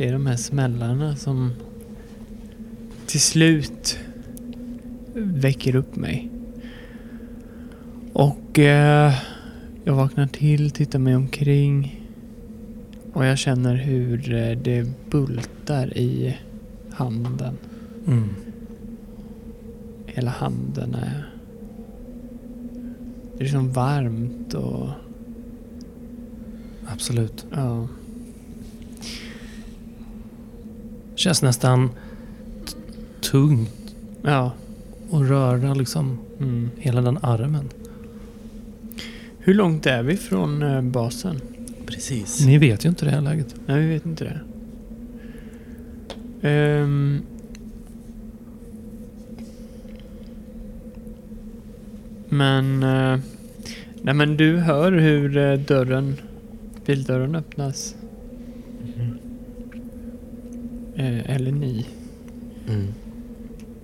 [0.00, 1.52] Det är de här smällarna som
[3.06, 3.98] till slut
[5.14, 6.30] väcker upp mig.
[8.12, 9.12] Och eh,
[9.84, 12.04] jag vaknar till, tittar mig omkring.
[13.12, 16.36] Och jag känner hur eh, det bultar i
[16.90, 17.56] handen.
[18.06, 18.28] Mm.
[20.06, 21.30] Hela handen är...
[23.32, 24.88] Det är liksom varmt och...
[26.86, 27.46] Absolut.
[27.50, 27.88] Ja.
[31.20, 31.90] Känns nästan
[33.20, 34.52] tungt Ja.
[35.12, 36.70] att röra liksom Mm.
[36.78, 37.68] hela den armen.
[39.38, 41.40] Hur långt är vi från eh, basen?
[41.86, 42.46] Precis.
[42.46, 43.54] Ni vet ju inte det här läget.
[43.66, 44.40] Nej, vi vet inte det.
[46.48, 47.22] Ehm.
[52.28, 52.82] men...
[52.82, 53.18] eh,
[54.02, 56.16] nej men du hör hur eh, dörren...
[56.86, 57.94] Bildörren öppnas.
[61.00, 61.86] Eh, eller ni.
[62.68, 62.86] Mm.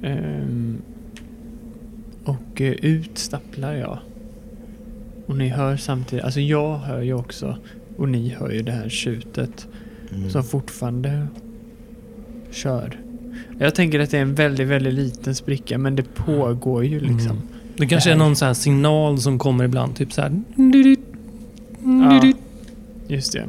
[0.03, 0.79] Ehm,
[2.25, 3.99] och eh, ut stapplar jag.
[5.27, 7.57] Och ni hör samtidigt, alltså jag hör ju också
[7.97, 9.67] och ni hör ju det här tjutet
[10.15, 10.31] Mm.
[10.31, 11.27] som fortfarande
[12.51, 13.01] kör.
[13.59, 17.31] Jag tänker att det är en väldigt, väldigt liten spricka men det pågår ju liksom.
[17.31, 17.43] Mm.
[17.77, 19.97] Det kanske Det är någon så här signal som kommer ibland.
[19.97, 20.43] Typ så här.
[21.83, 22.33] Ja,
[23.09, 23.47] just det.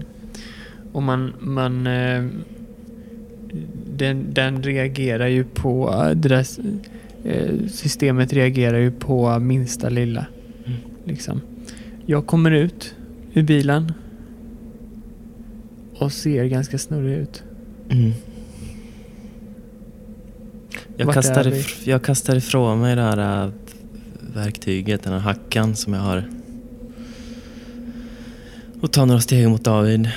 [0.92, 2.26] Och man, man eh,
[3.98, 6.46] den, den reagerar ju på, det där
[7.24, 10.26] eh, systemet reagerar ju på minsta lilla.
[10.66, 10.80] Mm.
[11.06, 11.42] Liksom.
[12.06, 12.96] Jag kommer ut
[13.34, 13.94] ur bilen
[15.96, 17.44] och ser ganska snurrig ut.
[17.90, 18.12] Mm.
[20.98, 23.52] Jag, kastar jag kastar ifrån mig det här äh,
[24.34, 26.24] verktyget, den här hackan som jag har.
[28.82, 30.10] Och tar några steg mot David.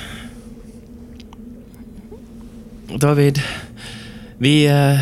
[2.99, 3.41] David,
[4.41, 4.67] vi...
[4.67, 5.01] eh,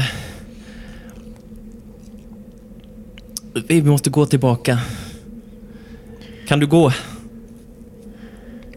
[3.69, 4.79] vi måste gå tillbaka.
[6.47, 6.93] Kan du gå?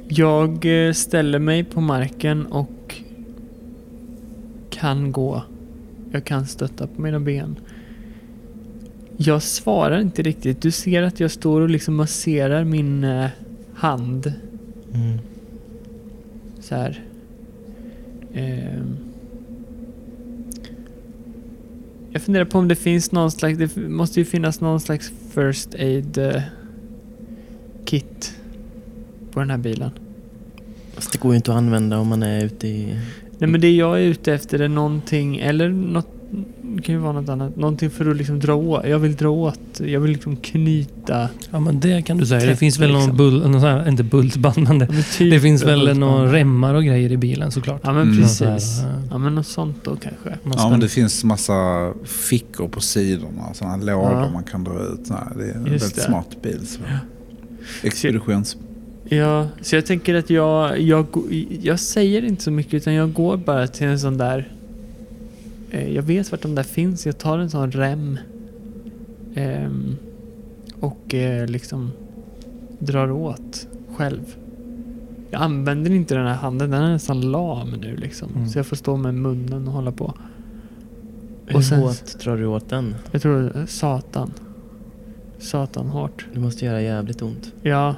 [0.07, 3.01] Jag eh, ställer mig på marken och
[4.69, 5.43] kan gå.
[6.11, 7.55] Jag kan stötta på mina ben.
[9.17, 10.61] Jag svarar inte riktigt.
[10.61, 13.27] Du ser att jag står och liksom masserar min eh,
[13.73, 14.33] hand
[14.93, 15.19] Mm.
[16.59, 17.03] så här.
[18.33, 19.10] Ehm.
[22.13, 25.75] Jag funderar på om det finns någon slags, det måste ju finnas någon slags first
[25.75, 26.41] aid eh,
[27.85, 28.35] kit
[29.31, 29.91] på den här bilen.
[30.93, 32.99] Fast det går ju inte att använda om man är ute i...
[33.37, 36.09] Nej men det jag är ute efter är någonting, eller något,
[36.63, 39.29] det kan ju vara något annat, någonting för att liksom dra åt, jag vill dra
[39.29, 41.29] åt, jag vill liksom knyta.
[41.51, 42.45] Ja men det kan du säga.
[42.49, 43.17] Det finns väl någon liksom.
[43.17, 46.33] bull, någon sån här, inte bultband men det, Ja, men typ det finns väl några
[46.33, 47.81] remmar och grejer i bilen såklart.
[47.83, 48.21] Ja men Mm.
[48.21, 48.81] precis.
[49.11, 50.29] Ja men något sånt då kanske.
[50.43, 51.53] man Ja, men det finns massa
[52.05, 53.53] fickor på sidorna.
[53.53, 54.29] Sådana lådor Ja.
[54.33, 55.07] man kan dra ut.
[55.07, 55.27] Så här.
[55.37, 56.01] Det är en Just väldigt det.
[56.01, 56.67] smart bil.
[56.67, 56.79] Så.
[57.83, 58.57] Expeditions...
[59.09, 61.05] Ja, så jag tänker att jag, jag,
[61.61, 64.51] jag säger inte så mycket utan jag går bara till en sån där
[65.71, 67.05] jag vet vart de där finns.
[67.05, 68.17] Jag tar en sån rem.
[69.35, 69.95] ehm,
[70.79, 71.91] och eh, liksom
[72.79, 74.35] drar åt själv.
[75.29, 76.69] Jag använder inte den här handen.
[76.71, 78.29] Den är nästan lam nu liksom.
[78.35, 78.47] Mm.
[78.49, 80.13] Så jag får stå med munnen och hålla på.
[81.45, 82.95] Hur Och sen- hårt drar du åt den?
[83.11, 84.31] Jag tror eh, satan.
[85.39, 86.25] Satan hårt.
[86.33, 87.53] Det måste göra jävligt ont.
[87.61, 87.95] Ja,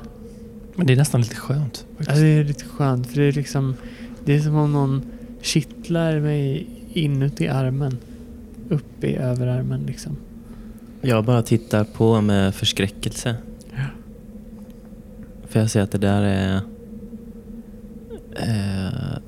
[0.76, 1.86] Men det är nästan lite skönt.
[1.90, 2.22] Ja, Faktiskt.
[2.22, 3.76] det är lite skönt för det är liksom
[4.26, 5.02] Det är som om någon
[5.42, 7.98] kittlar mig inuti armen.
[8.70, 10.18] Upp i överarmen liksom.
[11.02, 13.36] Jag bara tittar på med förskräckelse.
[13.72, 13.86] Ja.
[15.48, 16.56] För jag ser att det där är...
[18.36, 19.20] Eh,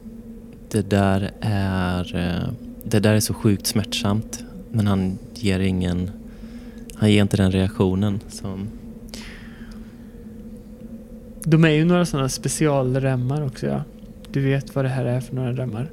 [0.72, 2.16] det där är...
[2.16, 2.50] Eh,
[2.84, 4.44] det där är så sjukt smärtsamt.
[4.72, 6.12] Men han ger ingen...
[6.96, 8.68] Han ger inte den reaktionen som...
[11.44, 13.84] De är ju några sådana specialremmar också ja.
[14.32, 15.92] Du vet vad det här är för några remmar.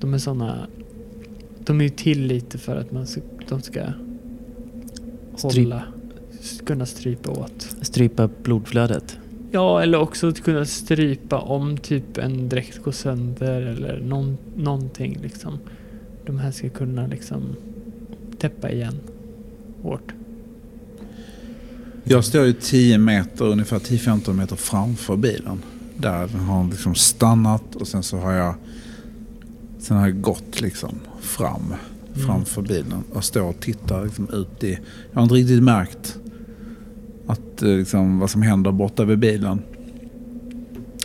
[0.00, 0.66] De är sådana...
[1.66, 3.80] De är ju till lite för att man ska, de ska
[5.36, 5.64] Stryp.
[5.64, 5.82] hålla.
[6.64, 7.76] Kunna strypa åt.
[7.82, 9.18] Strypa blodflödet.
[9.50, 15.18] Ja, eller också att kunna strypa om typ en dräkt går sönder eller någon, någonting
[15.22, 15.58] liksom.
[16.26, 17.42] De här ska kunna liksom
[18.38, 19.00] täppa igen
[19.82, 20.12] hårt.
[22.04, 25.62] Jag står ju 10 meter, ungefär 10-15 meter framför bilen.
[25.96, 28.54] Där har liksom stannat och sen så har jag
[29.78, 31.74] Sen har jag gått liksom fram
[32.14, 32.26] Mm.
[32.26, 34.78] framför bilen och står och tittar liksom ut i...
[35.10, 36.18] Jag har inte riktigt märkt
[37.26, 39.62] att, eh, liksom, vad som händer borta vid bilen.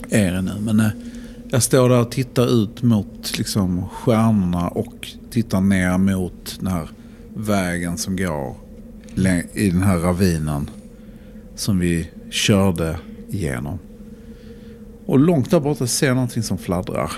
[0.10, 0.52] Är det nu.
[0.62, 0.90] Men eh,
[1.50, 6.90] jag står där och tittar ut mot liksom, stjärnorna och tittar ner mot den här
[7.36, 8.56] vägen som går
[9.54, 10.70] i den här ravinen
[11.56, 12.98] som vi körde
[13.30, 13.80] igenom.
[15.06, 17.12] Och långt där borta ser jag någonting som fladdrar.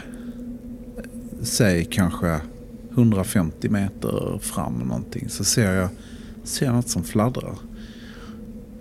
[1.41, 2.39] Säg kanske
[2.97, 5.89] 150 meter fram någonting så ser jag,
[6.43, 7.57] ser jag något som fladdrar.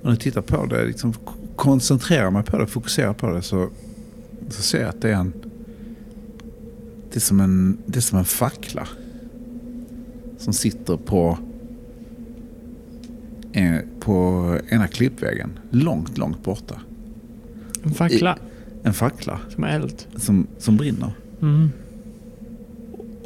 [0.01, 1.15] Och när jag tittar på det, liksom
[1.57, 3.69] koncentrerar mig på det, fokuserar på det så,
[4.49, 5.33] så ser jag att det är en
[7.17, 8.89] det är som en, det är som en fackla.
[10.39, 11.39] Som sitter på,
[13.53, 15.59] eh, på ena klippväggen.
[15.71, 16.81] Långt, långt borta.
[17.83, 18.39] En fackla
[18.83, 20.07] En fackla som är eld.
[20.17, 21.13] som, som brinner.
[21.43, 21.71] Mm.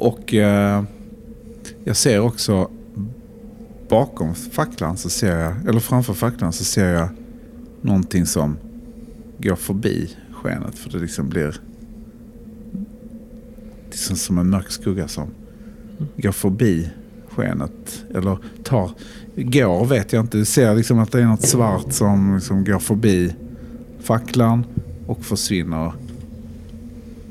[0.01, 0.83] Och eh,
[1.83, 2.69] jag ser också
[3.89, 7.09] bakom facklan så ser jag, eller framför facklan så ser jag
[7.81, 8.57] någonting som
[9.37, 10.75] går förbi skenet.
[10.75, 11.55] För det liksom blir
[13.85, 15.27] liksom som, en mörk skugga som
[16.17, 16.89] går förbi
[17.29, 18.05] skenet.
[18.15, 18.91] Eller tar,
[19.35, 20.37] går vet jag inte.
[20.37, 23.35] Du ser liksom att det är något svart som liksom går förbi
[23.99, 24.65] facklan
[25.07, 25.93] och försvinner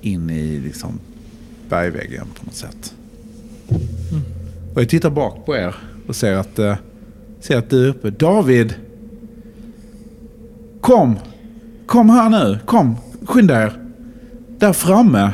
[0.00, 0.98] in i liksom
[1.70, 2.94] bergväggen på något sätt.
[4.74, 5.74] Och jag tittar bak på er
[6.08, 6.76] och ser att, eh,
[7.40, 8.10] ser att du är uppe.
[8.10, 8.74] David!
[10.80, 11.16] Kom!
[11.86, 12.58] Kom här nu!
[12.66, 12.96] Kom!
[13.24, 13.72] Skynda er!
[14.58, 15.30] Där framme!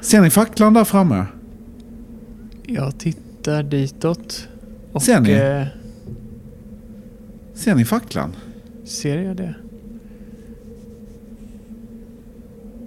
[0.00, 1.24] Ser ni facklan där framme?
[2.66, 4.48] Jag tittar ditåt.
[4.92, 5.30] Och Ser ni?
[5.32, 5.64] Eh,
[7.54, 8.32] Ser ni facklan?
[8.84, 9.54] ser jag det?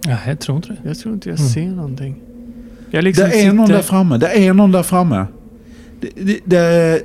[0.06, 0.78] Nej, jag tror inte det.
[0.89, 1.49] Jag tror inte jag Mm.
[1.52, 2.16] ser någonting.
[2.91, 4.18] Jag liksom det är någon sitter- där framme.
[4.18, 5.26] Det är någon där framme.
[5.99, 7.04] Det, det, det,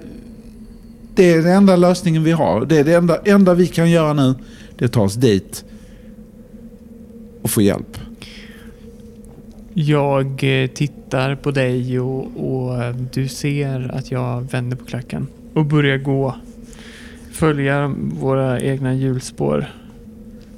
[1.14, 2.66] det är den enda lösningen vi har.
[2.66, 4.34] Det är det enda, enda vi kan göra nu.
[4.76, 5.64] Det är att ta oss dit
[7.42, 7.98] och få hjälp.
[9.74, 15.26] Jag eh, tittar på dig och, och eh, du ser att jag vänder på klacken
[15.54, 16.34] och börjar gå.
[17.32, 19.66] Följa våra egna hjulspår.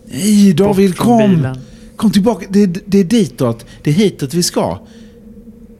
[0.04, 1.18] Nej David, kom!
[1.34, 1.56] bilen.
[1.98, 2.46] Kom tillbaka.
[2.50, 3.66] Det, det är ditåt.
[3.82, 4.78] Det är hitåt vi ska.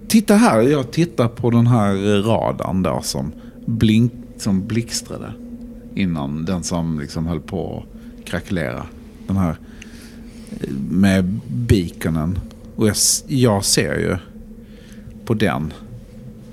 [0.08, 0.60] Titta här.
[0.62, 3.32] Jag tittar på den här radarn där som,
[3.66, 5.32] blink, som blixtrade.
[5.94, 7.84] Innan den som liksom höll på
[8.18, 8.86] att krackelera.
[9.26, 9.56] Den här
[10.60, 12.38] eh, med beaconen.
[12.76, 12.96] Och jag,
[13.26, 14.16] jag ser ju
[15.24, 15.72] på den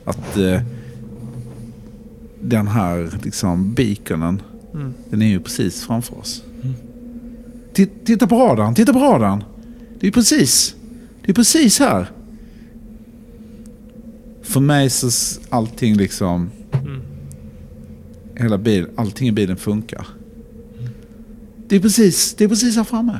[0.05, 0.61] att eh,
[2.41, 4.41] den här liksom beaconen
[4.73, 4.93] Mm.
[5.09, 6.43] den är ju precis framför oss.
[7.73, 9.43] Ti- Titta på radarn, titta på radarn.
[10.05, 10.75] Det är precis,
[11.25, 12.11] det är precis här.
[14.41, 15.09] För mig så
[15.49, 17.01] allting liksom, Mm.
[18.35, 20.07] hela bil, allting i bilen funkar.
[21.67, 23.19] Det är precis, det är precis här framme.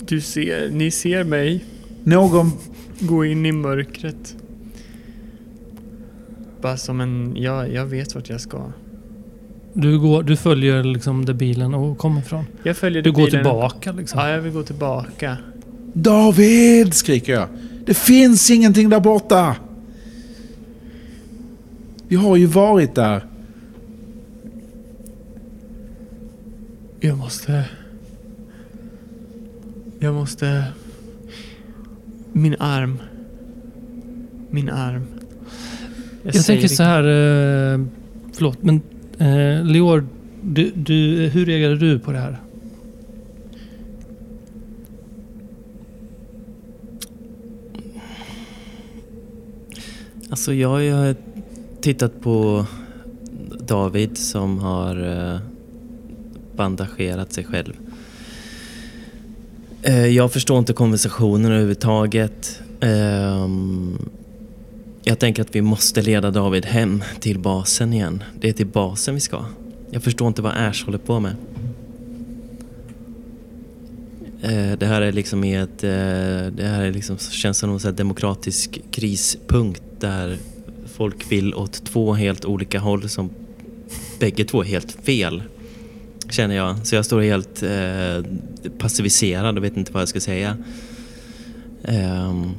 [0.00, 1.64] Du ser, ni ser mig
[2.04, 2.50] Någon,
[3.00, 4.36] gå in i mörkret.
[6.60, 8.72] Bara som en, ja, jag vet vart jag ska.
[9.72, 12.44] Du, går, du följer liksom där bilen och kommer ifrån.
[12.62, 13.44] Jag följer Du går bilen.
[13.44, 14.20] tillbaka liksom.
[14.20, 15.36] Ja, jag vill gå tillbaka.
[15.92, 16.94] David!
[16.94, 17.48] skriker jag.
[17.86, 19.56] Det finns ingenting där borta!
[22.08, 23.24] Vi har ju varit där.
[27.00, 27.64] Jag måste...
[29.98, 30.64] Jag måste...
[32.32, 32.98] Min arm.
[34.50, 35.02] Min arm.
[36.22, 37.80] Jag, säger tänker det- så här, eh,
[38.32, 38.80] förlåt, men
[39.20, 40.06] eh, Leor,
[40.42, 40.94] du, du,
[41.32, 42.40] hur reagerade du på det här?
[50.30, 51.14] Alltså jag har
[51.80, 52.66] tittat på
[53.60, 54.96] David som har
[55.34, 55.40] eh,
[56.56, 57.72] bandagerat sig själv.
[59.82, 62.60] Eh, jag förstår inte konversationen överhuvudtaget.
[62.80, 63.98] Ehm,
[65.02, 68.24] jag tänker att vi måste leda David hem till basen igen.
[68.40, 69.44] Det är till basen vi ska.
[69.90, 71.36] Jag förstår inte vad Ash håller på med.
[74.42, 75.84] Eh, det här är liksom i ett...
[75.84, 75.90] Eh,
[76.52, 80.36] det här är liksom, känns som en demokratisk krispunkt där
[80.94, 83.30] folk vill åt två helt olika håll som
[84.18, 85.42] bägge två är helt fel.
[86.28, 86.86] Känner jag.
[86.86, 88.32] Så jag står helt eh,
[88.78, 90.56] passiviserad och vet inte vad jag ska säga.
[91.84, 92.54] Ehm,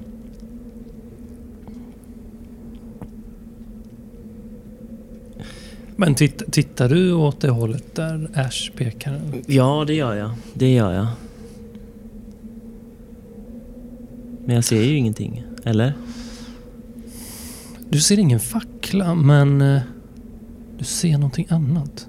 [6.01, 9.21] Men titt, tittar du åt det hållet där Ash pekar?
[9.47, 10.31] ja, det gör jag.
[10.53, 11.07] Det gör jag.
[14.45, 15.43] Men jag ser ju ingenting.
[15.63, 15.93] Eller?
[17.89, 19.81] Du ser ingen fackla, men eh,
[20.77, 22.07] du ser någonting annat.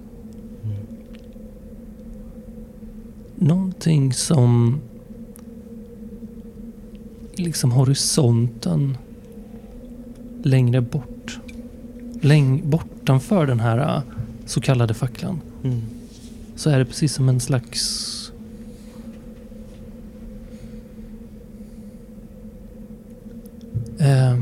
[3.36, 4.80] Någonting som
[7.34, 8.96] liksom horisonten
[10.42, 11.11] längre bort.
[12.24, 14.02] Läng, bortanför den här eh,
[14.46, 15.40] så kallade facklan.
[15.64, 15.80] Mm.
[16.56, 18.32] Så är det precis som en slags...
[23.98, 24.38] Eh,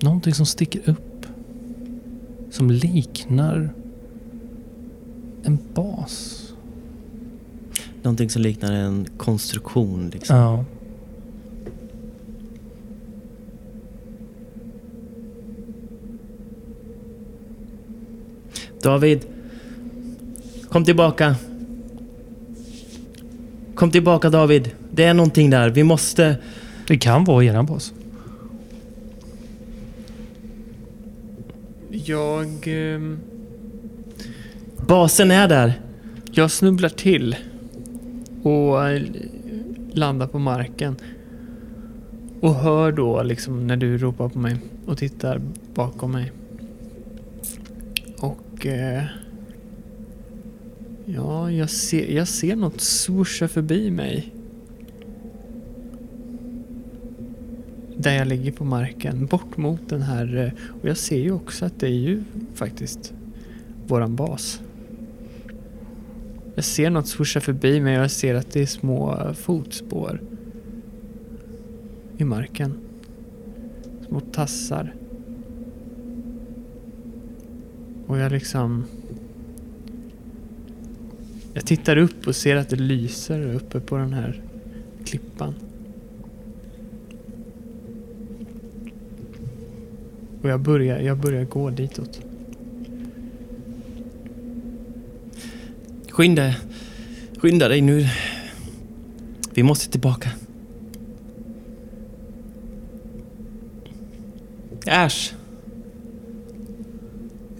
[0.00, 1.26] någonting som sticker upp.
[2.50, 3.74] Som liknar
[5.42, 6.40] en bas.
[8.02, 10.36] Någonting som liknar en konstruktion liksom.
[10.36, 10.64] Ja.
[18.84, 19.24] David!
[20.68, 21.36] Kom tillbaka!
[23.74, 24.70] Kom tillbaka David!
[24.90, 25.70] Det är någonting där.
[25.70, 26.36] Vi måste...
[26.88, 27.92] Det kan vara eran bas.
[31.90, 32.48] Jag...
[32.64, 33.18] ehm,
[34.86, 35.80] Basen är där!
[36.32, 37.36] Jag snubblar till
[38.42, 39.02] och eh,
[39.92, 40.96] landar på marken.
[42.40, 44.56] Och hör då liksom när du ropar på mig
[44.86, 45.40] och tittar
[45.74, 46.32] bakom mig.
[48.64, 48.70] Och...
[48.70, 49.04] Eh,
[51.04, 54.34] ja, jag ser, jag ser något swoosha förbi mig.
[57.96, 60.36] Där jag ligger på marken, bort mot den här...
[60.36, 62.22] eh, Och jag ser ju också att det är ju
[62.54, 63.12] faktiskt
[63.86, 64.60] våran bas.
[66.54, 70.20] Jag ser något swoosha förbi mig och jag ser att det är små fotspår
[72.18, 72.74] i marken.
[74.08, 74.94] Små tassar.
[78.06, 78.84] Och jag liksom...
[81.54, 84.42] Jag tittar upp och ser att det lyser uppe på den här
[85.04, 85.54] klippan.
[90.42, 92.20] Och jag börjar, jag börjar gå ditåt.
[96.10, 96.54] Skynda
[97.38, 98.08] Skynda dig nu.
[99.54, 100.30] Vi måste tillbaka.
[104.86, 105.34] Ash!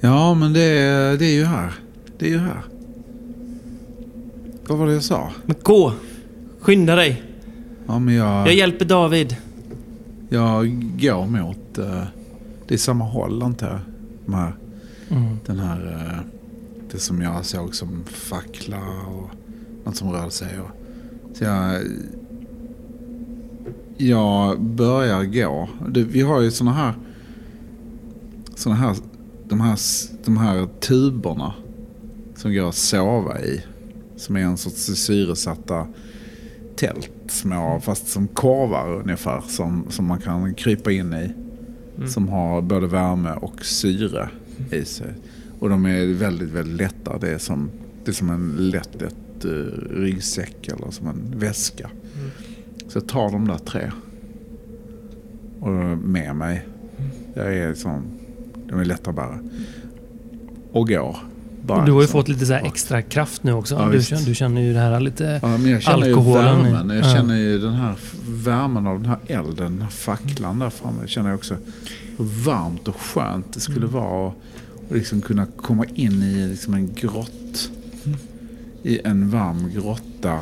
[0.05, 1.73] Ja, men det, är- det är ju här.
[2.19, 2.63] Det är ju här.
[4.67, 5.33] Vad var det jag sa?
[5.47, 5.93] Men gå!
[6.61, 7.23] Skynda dig!
[7.87, 9.37] Ja, men jag, Jag hjälper David.
[10.29, 10.67] jag
[11.01, 11.79] går mot...
[11.79, 12.03] eh,
[12.69, 13.81] det är samma håll antar jag.
[14.27, 14.53] De här,
[15.11, 15.37] Mm.
[15.47, 15.93] den här...
[15.93, 16.21] eh,
[16.93, 18.79] det som jag såg som fackla
[19.09, 19.31] och
[19.85, 20.49] något som rörde sig.
[20.61, 20.71] Och,
[21.37, 21.83] så jag...
[23.97, 25.69] Jag börjar gå.
[25.89, 26.95] Det, vi har ju såna här...
[28.55, 28.97] Såna här...
[29.49, 29.79] De här,
[30.25, 31.55] de här tuberna
[32.37, 33.65] som går att sova i.
[34.17, 35.87] Som är en sorts syresatta
[36.77, 37.11] tält.
[37.29, 39.41] Små, fast som korvar ungefär.
[39.41, 41.33] Som, som man kan krypa in i.
[41.97, 42.09] Mm.
[42.09, 44.29] Som har både värme och syre
[44.71, 45.15] i sig.
[45.59, 47.19] Och de är väldigt, väldigt lätta.
[47.19, 47.71] Det är som,
[48.05, 49.51] det är som en lätt ett, uh,
[49.91, 51.91] ryggsäck eller som en väska.
[52.17, 52.31] Mm.
[52.89, 53.91] Så jag tar de där tre.
[55.61, 56.67] Och med mig.
[57.35, 58.03] Jag är liksom,
[58.69, 59.39] de är lätta att bära.
[60.73, 61.17] Och går
[61.67, 62.21] Bara du har ju liksom.
[62.21, 63.75] fått lite så här extra kraft nu också.
[63.75, 65.41] Ja, du, känner, du känner ju det här lite...
[65.43, 66.97] Ja, men jag känner alkoholen ju värmen.
[66.97, 67.15] Jag ja.
[67.15, 67.95] känner ju den här
[68.29, 70.97] värmen av den här elden, den här facklan där framme.
[71.01, 71.57] Jag känner också
[72.19, 73.93] hur varmt och skönt det skulle Mm.
[74.01, 74.35] vara att
[74.97, 77.71] liksom kunna komma in i liksom en grott.
[78.83, 80.41] I en varm grotta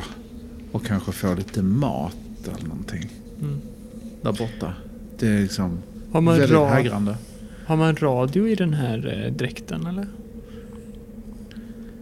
[0.71, 2.15] och kanske få lite mat
[2.57, 3.09] eller någonting
[3.41, 3.61] Mm.
[4.21, 4.73] där borta.
[5.19, 5.77] Det är liksom
[6.11, 7.15] väldigt ra- hägrande.
[7.65, 10.07] Har man radio i den här eh, dräkten eller?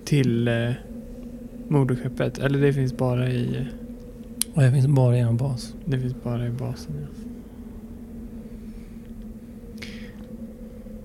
[0.06, 0.72] Till eh,
[1.68, 2.38] moderskeppet?
[2.38, 3.56] Eller det finns bara i...
[3.58, 3.66] eh,
[4.56, 5.74] Och det finns bara en bas.
[5.86, 7.08] Det finns bara i basen ja.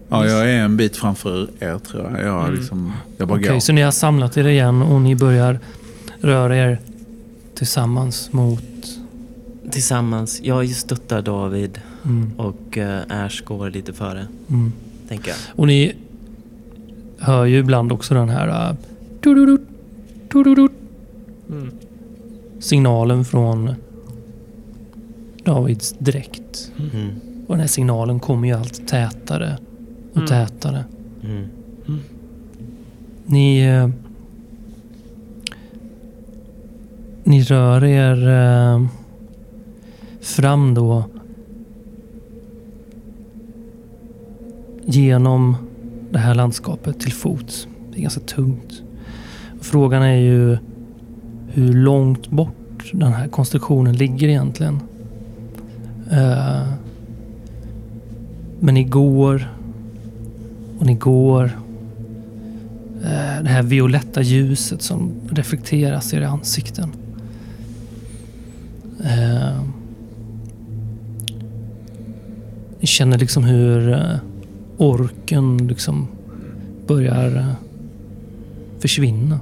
[0.09, 2.27] Ja, jag är en bit framför er tror jag.
[2.27, 2.55] Jag, Mm.
[2.55, 3.61] liksom, jag bara Okej, går.
[3.61, 5.59] så ni har samlat er igen och ni börjar
[6.20, 6.78] röra er
[7.55, 8.62] tillsammans mot...
[9.70, 10.41] Tillsammans.
[10.43, 14.73] Jag stöttar David Mm, och eh, Ash går lite före, mm.
[15.09, 15.37] tänker jag.
[15.55, 15.95] Och ni
[17.19, 18.77] hör ju ibland också den här...
[19.20, 19.61] Tududut,
[20.33, 20.73] tududut,
[21.51, 21.70] Mm.
[22.61, 23.74] signalen från
[25.45, 26.73] Davids dräkt.
[26.78, 27.11] Mm.
[27.47, 29.59] Och den här signalen kommer ju allt tätare
[30.11, 30.28] och Mm.
[30.28, 30.85] tätare.
[31.24, 31.47] Mm.
[33.27, 33.61] Ni...
[33.61, 33.89] Eh,
[37.24, 38.87] ni rör er eh,
[40.20, 41.05] fram då
[44.87, 45.57] genom
[46.11, 47.69] det här landskapet till fots.
[47.93, 48.83] Det är ganska tungt.
[49.61, 50.59] Frågan är ju
[51.49, 54.81] hur långt bort den här konstruktionen ligger egentligen.
[56.11, 56.63] Eh,
[58.61, 59.53] men ni går
[60.79, 61.45] och ni går
[63.03, 66.93] eh, det här violetta ljuset som reflekteras i era ansikten.
[69.05, 69.63] Eh,
[72.81, 73.99] ni känner liksom hur
[74.77, 76.09] orken liksom
[76.86, 77.53] börjar eh,
[78.78, 79.40] försvinna.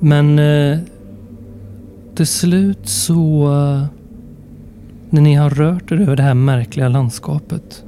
[0.00, 0.78] Men eh,
[2.14, 3.86] till slut så eh,
[5.10, 7.84] när ni har rört er över det här märkliga landskapet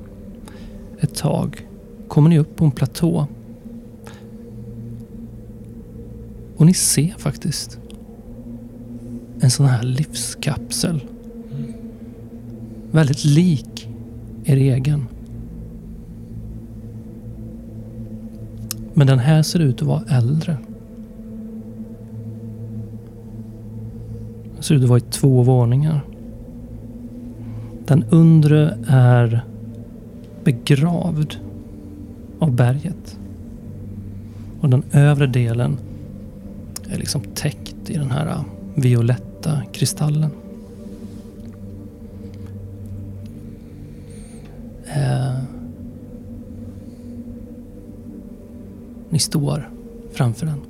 [1.01, 1.67] ett tag
[2.09, 3.27] kommer ni upp på en platå.
[6.57, 7.79] Och ni ser faktiskt
[9.41, 11.01] en sån här livskapsel.
[12.91, 13.89] Väldigt lik
[14.47, 15.07] er egen.
[18.95, 20.57] Men den här ser ut att vara äldre.
[24.55, 26.01] Den ser ut att vara i två våningar.
[27.87, 29.45] Den undre är
[30.45, 31.37] begravd
[32.39, 33.19] av berget.
[34.61, 35.77] Och den övre delen
[36.91, 38.45] är liksom täckt i den här
[38.75, 40.31] violetta kristallen.
[44.97, 45.35] Eh,
[49.11, 49.71] ni står
[50.13, 50.61] framför den.